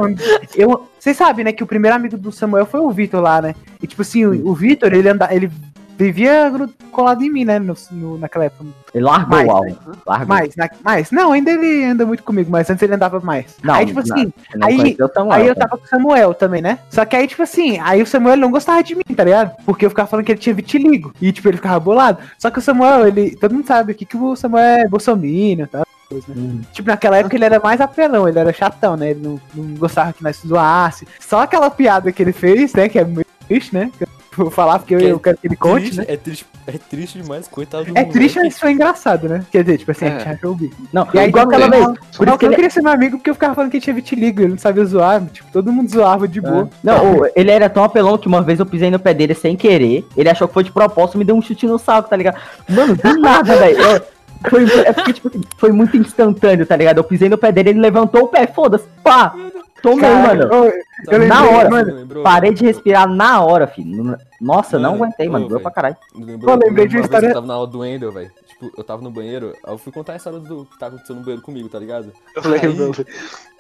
[0.56, 3.56] eu vocês sabem, né, que o primeiro amigo do Samuel foi o Vitor lá, né?
[3.82, 5.50] E, tipo assim, o, o Vitor, ele, anda, ele
[5.98, 6.52] vivia
[6.92, 7.60] colado em mim, né?
[7.60, 8.66] No, no- naquela época.
[8.94, 9.76] Ele largou Mais, o álbum.
[10.06, 10.28] Largou.
[10.28, 11.12] Mais, na- mais.
[11.12, 13.56] Não, ainda ele anda muito comigo, mas antes ele andava mais.
[13.64, 16.34] Não, aí, tipo não, assim, não aí- o Samuel, aí eu tava com o Samuel
[16.34, 16.80] também, né?
[16.90, 19.56] Só que aí, tipo assim, aí o Samuel não gostava de mim, tá ligado?
[19.66, 21.12] Porque eu ficava falando que ele tinha vitiligo.
[21.22, 22.20] E, tipo, ele ficava bolado.
[22.38, 23.36] Só que o Samuel, ele.
[23.36, 25.68] Todo mundo sabe aqui que o Samuel é bolsominion
[26.08, 26.36] coisa, né?
[26.38, 26.62] Hum.
[26.72, 29.12] Tipo, naquela época ele era mais apelão, ele era chatão, né?
[29.12, 31.06] Ele não, não gostava que nós zoasse.
[31.20, 32.88] Só aquela piada que ele fez, né?
[32.88, 33.92] Que é muito triste, né?
[33.98, 34.06] Que
[34.44, 36.06] vou falar porque eu, eu quero que ele conte, Triste, né?
[36.08, 38.40] é, triste, é triste demais, coitado do É triste, moleque.
[38.56, 39.44] mas foi engraçado, né?
[39.52, 40.32] Quer dizer, tipo assim, a gente É.
[40.32, 40.76] achou o bico.
[40.94, 41.86] Não, E aí, igual aquela vez.
[41.86, 41.96] Por
[42.28, 43.94] isso eu que ele, queria ser meu amigo porque eu ficava falando que ele tinha
[43.94, 46.70] vitiligo, ele não sabia zoar, tipo, todo mundo zoava de boa.
[46.84, 49.56] Não, o- ele era tão apelão que uma vez eu pisei no pé dele sem
[49.56, 50.06] querer.
[50.16, 52.38] Ele achou que foi de propósito e me deu um chute no saco, tá ligado?
[52.70, 53.78] Mano, do nada, velho.
[53.82, 54.18] Eu-
[54.52, 57.00] Foi, é porque, tipo, foi muito instantâneo, tá ligado?
[57.00, 58.86] Eu pisei no pé dele, ele levantou o pé, foda-se.
[59.04, 59.34] Pá!
[59.82, 60.44] Tomei, mano.
[60.44, 60.64] eu-
[61.12, 62.24] eu na lembrei, hora, mano, lembrou?
[62.24, 64.18] Parei de respirar na hora, filho.
[64.42, 65.48] Nossa, não Mano, aguentei, mano.
[65.48, 65.98] Doeu pra caralho.
[66.16, 68.32] Lembrou, Eu lembrei de uma história- Eu tava na aula do Wendel, velho.
[68.48, 71.18] Tipo, eu tava no banheiro, aí eu fui contar a história do que tá acontecendo
[71.18, 72.12] no banheiro comigo, tá ligado?
[72.36, 72.92] Eu lembro.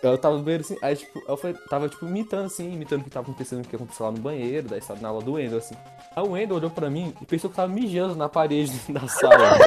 [0.03, 3.01] Aí, eu tava no banheiro assim, aí tipo, eu fui, tava tipo imitando assim, imitando
[3.01, 5.33] o que tava acontecendo, o que aconteceu lá no banheiro, da história na aula do
[5.33, 5.75] Wendel, assim.
[6.15, 9.07] Aí o Wendel olhou pra mim e pensou que eu tava mijando na parede da
[9.07, 9.57] sala.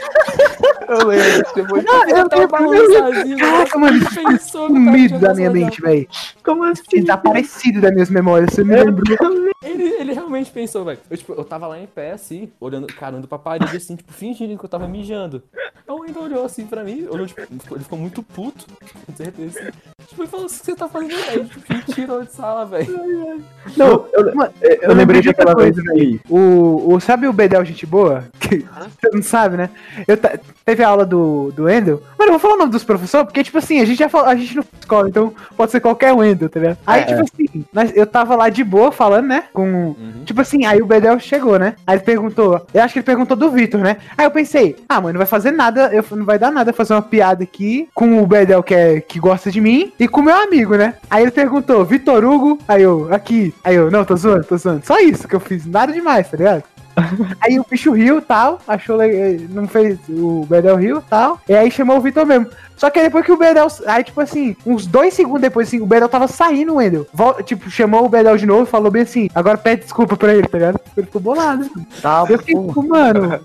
[0.90, 1.46] Eu lembro.
[1.55, 1.85] Depois...
[2.09, 4.00] eu tava balançadinho, Caraca, mano,
[4.33, 6.09] eu sumido da minha mente, velho.
[6.44, 6.83] Como assim?
[7.00, 9.16] Desaparecido das minhas memórias, você me lembrou.
[9.62, 10.99] Ele, ele realmente pensou, velho.
[11.11, 14.59] Eu, tipo, eu tava lá em pé, assim, olhando, carando pra parede, assim, tipo, fingindo
[14.59, 15.42] que eu tava mijando.
[15.87, 18.64] Aí o Wendel olhou assim pra mim, olhou, tipo, ele ficou, ele muito puto,
[19.05, 19.70] com certeza, assim.
[20.09, 21.44] Tipo, ele falou, o que você tá fazendo aí?
[21.44, 23.44] Tipo, me tirou de sala, velho.
[23.77, 26.20] Não, eu, Mano, eu lembrei de aquela vez que.
[26.31, 28.25] O, o, sabe o Bedel Gente Boa?
[28.40, 29.68] Que você não sabe, né?
[30.09, 30.16] Eu
[30.64, 32.03] teve a aula do, do Wendel.
[32.18, 34.27] Mano, eu vou falar o nome dos professores, porque, tipo assim, a gente já falou,
[34.29, 36.79] a gente não escola, então pode ser qualquer Wendel, tá ligado?
[36.87, 37.05] Aí, É.
[37.05, 39.44] tipo assim, nós- eu tava lá de boa falando, né?
[39.52, 39.62] Com.
[39.64, 40.24] Uhum.
[40.24, 41.74] Tipo assim, aí o Bedel chegou, né?
[41.86, 43.96] Aí ele perguntou, eu acho que ele perguntou do Vitor, né?
[44.16, 46.94] Aí eu pensei, ah, mano, não vai fazer nada, eu, não vai dar nada fazer
[46.94, 50.24] uma piada aqui com o Bedel que, é, que gosta de mim e com o
[50.24, 50.94] meu amigo, né?
[51.08, 53.54] Aí ele perguntou, Vitor Hugo, aí eu, aqui.
[53.64, 54.84] Aí eu, não, tô zoando, tô zoando.
[54.84, 56.64] Só isso que eu fiz, nada demais, tá ligado?
[57.40, 61.70] Aí o bicho riu tal, achou legal, não fez o Bedel riu tal, e aí
[61.70, 62.48] chamou o Vitor mesmo.
[62.80, 63.66] Só que aí depois que o Bedel.
[63.86, 67.06] Aí, tipo assim, uns dois segundos depois, assim, o Bedel tava saindo, o Wendel.
[67.12, 70.32] Vol- Tipo, chamou o Bedel de novo e falou bem assim: agora pede desculpa pra
[70.34, 70.80] ele, tá ligado?
[70.96, 71.68] Ele ficou bolado.
[72.00, 73.38] Tá, Eu fiquei, tipo, mano.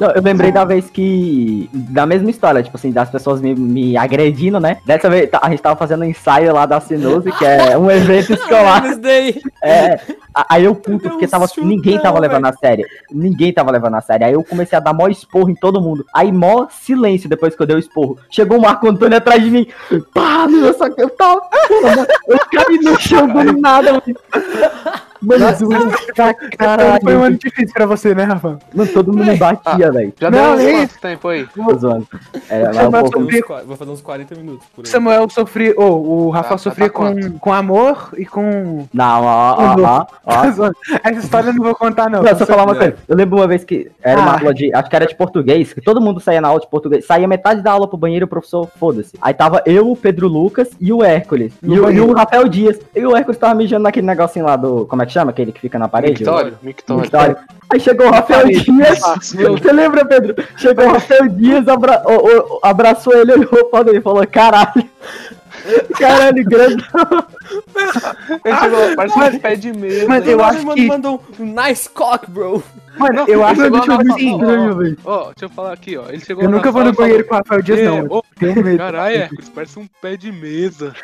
[0.00, 1.68] Não, eu lembrei da vez que.
[1.74, 4.78] Da mesma história, tipo assim, das pessoas me, me agredindo, né?
[4.86, 7.90] Dessa vez tá- a gente tava fazendo um ensaio lá da Sinuse, que é um
[7.90, 8.82] evento escolar.
[9.62, 10.00] É.
[10.48, 12.86] Aí eu puto, porque tava, chutão, ninguém tava levando a sério.
[13.12, 14.26] Ninguém tava levando a sério.
[14.26, 16.06] Aí eu comecei a dar mó esporro em todo mundo.
[16.14, 18.16] Aí mó silêncio depois que eu dei o esporro.
[18.30, 19.66] Chegou o Marco Antônio atrás de mim.
[20.14, 21.42] Pá, meu, só que eu tava.
[22.26, 24.02] Eu caí no chão do nada,
[25.22, 25.92] mano.
[26.14, 27.00] Pra caralho.
[27.02, 28.58] Foi um ano difícil pra você, né, Rafa?
[28.74, 30.12] Mano, todo mundo me batia, velho.
[30.20, 31.46] Já Não, deu quanto tempo aí?
[31.46, 32.06] Tô zoando.
[32.50, 33.20] É, Mas um Vou pouco...
[33.20, 34.90] fazer uns qua- Vou fazer uns 40 minutos por aí.
[34.90, 35.74] Samuel sofria.
[35.76, 38.86] Oh, o Rafa Tá, tá, sofria tá com, com amor e com.
[38.92, 40.70] Não, ó, ó, ó.
[41.04, 42.22] Essa história eu não vou contar, não.
[42.22, 42.96] Não, só falar uma coisa.
[43.08, 44.38] Eu lembro uma vez que era uma Ah.
[44.38, 44.74] aula de.
[44.74, 47.06] Acho que era de português, que todo mundo saía na aula de português.
[47.06, 49.12] Saía metade da aula pro banheiro e o professor, foda-se.
[49.20, 51.52] Aí tava eu, o Pedro Lucas e o Hércules.
[51.62, 52.78] E, o- e o Rafael Dias.
[52.94, 54.84] E o Hércules tava mijando naquele negocinho lá do.
[54.86, 55.30] Como é que chama?
[55.30, 56.20] Aquele que fica na parede?
[56.22, 56.58] Mictório?
[56.60, 57.02] O- Mictório.
[57.02, 57.36] Mictório.
[57.72, 59.32] Aí chegou o Rafael Dias.
[59.34, 60.34] meu Você lembra, Pedro?
[60.56, 64.84] Chegou o Rafael Dias, abra- o- o- abraçou ele, olhou pra ele e falou: caralho.
[65.98, 66.84] Caralho, grande.
[68.44, 70.06] Ele chegou, parece um pé de mesa.
[70.08, 72.62] Mas eu Ele acho que- mandou um nice cock, bro.
[72.98, 74.98] Mano, eu acho ele que chegou eu estranho, ó, velho.
[75.04, 76.08] Ó, deixa eu falar aqui, ó.
[76.10, 78.22] Ele chegou Eu nunca vou no banheiro com o Rafael Dias, "É, não.
[78.38, 78.76] Tenho medo.
[78.78, 80.92] Caralho, Hércules, parece um pé de mesa.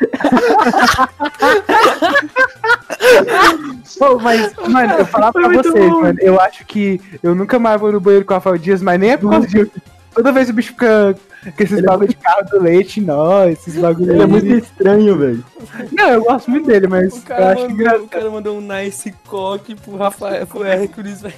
[3.97, 7.91] Pô, mas, mano, eu falar pra vocês, mano, eu acho que eu nunca mais vou
[7.91, 9.71] no banheiro com o Rafael Dias, mas nem é por causa de.
[10.13, 11.15] Toda vez o bicho fica
[11.55, 14.11] com esses bagulho de carro do leite, não, esses bagulho.
[14.11, 15.45] Ele é muito estranho, velho.
[15.91, 18.03] Não, eu gosto muito dele, mas O eu cara, acho mandou, engraçado.
[18.03, 21.35] o cara mandou um nice cock pro Rafael, pro Hércules, velho.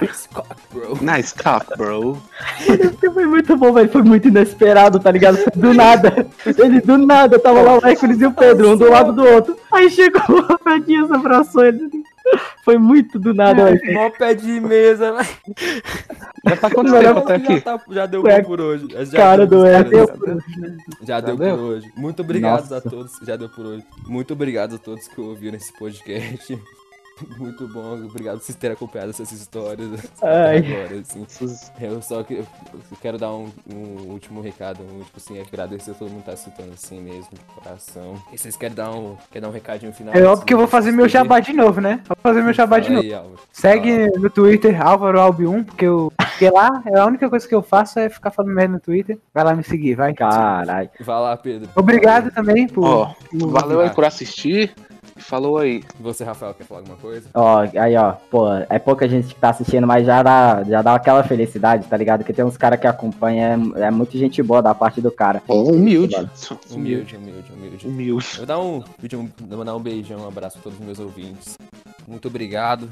[0.00, 0.98] Nice cock, bro.
[1.02, 2.22] Nice cock, bro.
[3.12, 3.90] Foi muito bom, velho.
[3.90, 5.38] Foi muito inesperado, tá ligado?
[5.54, 6.26] Do nada.
[6.46, 9.56] Ele do nada tava lá o Hércules e o Pedro, um do lado do outro.
[9.72, 11.90] Aí chegou o Rafael Dias, abraçou ele.
[12.64, 13.94] Foi muito do nada, velho.
[13.94, 15.28] Mó pé de mesa, velho.
[16.46, 17.60] Já tá quanto tempo até Já, aqui?
[17.60, 18.86] tá- já deu bom por hoje.
[19.06, 20.08] Já cara deu do por Hércules.
[20.10, 20.76] hoje.
[21.02, 21.56] Já deu deu?
[21.56, 21.92] por hoje.
[21.96, 22.76] Muito obrigado Nossa.
[22.76, 23.12] a todos.
[23.22, 23.84] Já deu por hoje.
[24.06, 26.58] Muito obrigado a todos que ouviram esse podcast.
[27.38, 27.94] Muito bom.
[28.04, 29.88] Obrigado por vocês terem acompanhado essas histórias
[30.20, 31.26] agora, assim.
[31.80, 32.46] Eu só que, eu
[33.00, 36.34] quero dar um, um último recado, um, tipo assim, agradecer a todo mundo que tá
[36.34, 38.20] escutando assim mesmo, de coração.
[38.32, 40.14] E vocês querem dar um, quer dar um recadinho final?
[40.14, 42.00] É antes óbvio que eu vou fazer meu jabá de novo, né?
[42.06, 43.06] Vou fazer meu jabá de novo.
[43.06, 43.14] aí.
[43.52, 46.12] Segue no Twitter, Álvaro Albi1, porque eu.
[46.16, 49.18] Porque lá é a única coisa que eu faço é ficar falando merda no Twitter.
[49.34, 50.14] Vai lá me seguir, vai.
[50.14, 50.88] Caralho.
[51.00, 51.68] Vai lá, Pedro.
[51.76, 53.14] Obrigado também por.
[53.30, 54.72] Por- valeu aí por assistir.
[55.20, 55.82] Falou aí.
[56.00, 57.28] Você, Rafael, quer falar alguma coisa?
[57.34, 60.94] Ó, aí ó, pô, é pouca gente que tá assistindo, mas já dá, já dá
[60.94, 62.24] aquela felicidade, tá ligado?
[62.24, 65.42] Que tem uns caras que acompanham, é, é muito gente boa da parte do cara.
[65.46, 66.16] Humilde.
[66.70, 67.86] Humilde, humilde, humilde.
[67.86, 68.26] Humilde.
[68.32, 68.82] Eu vou dar um,
[69.14, 71.56] um, mandar um beijão, um abraço pra todos os meus ouvintes.
[72.06, 72.88] Muito obrigado.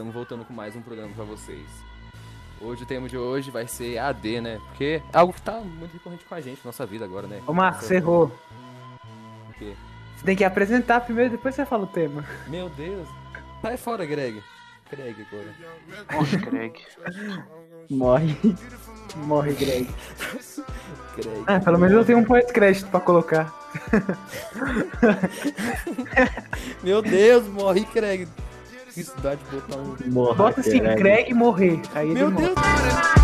[0.00, 1.66] Estamos voltando com mais um programa pra vocês.
[2.58, 4.58] Hoje o tema de hoje vai ser AD, né?
[4.68, 7.42] Porque é algo que tá muito recorrente com a gente, nossa vida agora, né?
[7.46, 8.32] Ô, Marcos, você errou.
[9.50, 9.74] O quê?
[10.16, 12.24] Você tem que apresentar primeiro, depois você fala o tema.
[12.48, 13.06] Meu Deus.
[13.60, 14.42] Sai fora, Greg.
[14.90, 15.54] Greg agora.
[16.10, 16.80] Nossa, Greg.
[17.90, 18.38] Morre.
[19.16, 19.90] Morre, Greg.
[21.14, 21.44] Greg.
[21.46, 23.54] Ah, pelo menos eu tenho um pós-crédito pra colocar.
[26.82, 28.26] Meu Deus, morre, Greg.
[28.96, 29.96] Isso dá de botar um.
[30.06, 31.80] Morra, Bota assim, Greg, Greg morrer.
[31.94, 32.54] Aí Meu ele Deus.
[32.54, 33.20] morre.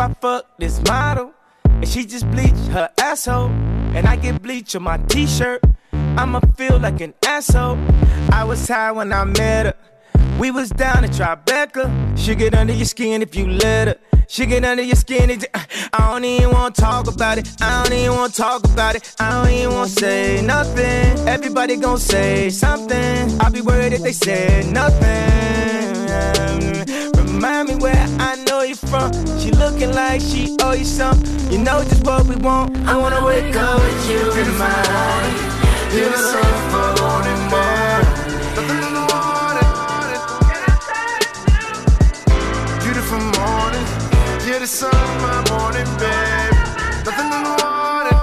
[0.00, 3.50] I fuck this model and she just bleached her asshole
[3.94, 5.60] and I get bleach on my t-shirt
[6.18, 7.78] I'ma feel like an asshole.
[8.32, 9.74] I was high when I met her.
[10.36, 12.18] We was down at Tribeca.
[12.18, 13.96] She get under your skin if you let her.
[14.26, 15.30] She get under your skin.
[15.54, 17.48] I don't even wanna talk about it.
[17.60, 19.14] I don't even wanna talk about it.
[19.20, 21.28] I don't even wanna say nothing.
[21.28, 23.40] Everybody gon' say something.
[23.40, 25.94] I'll be worried if they said nothing.
[27.14, 29.12] Remind me where I know you from.
[29.38, 31.52] She looking like she owe you something.
[31.52, 32.76] You know just what we want.
[32.88, 35.57] I wanna wake up with you in my
[35.90, 36.04] morning.
[36.04, 36.42] Beautiful
[37.00, 38.04] morning, morning.
[38.56, 39.70] Nothing in the morning.
[42.84, 43.84] Beautiful morning.
[44.46, 45.86] Yeah, the sun, my morning.
[47.04, 48.18] Nothing in the morning.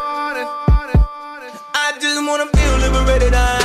[1.74, 3.34] I just wanna feel liberated.
[3.34, 3.65] I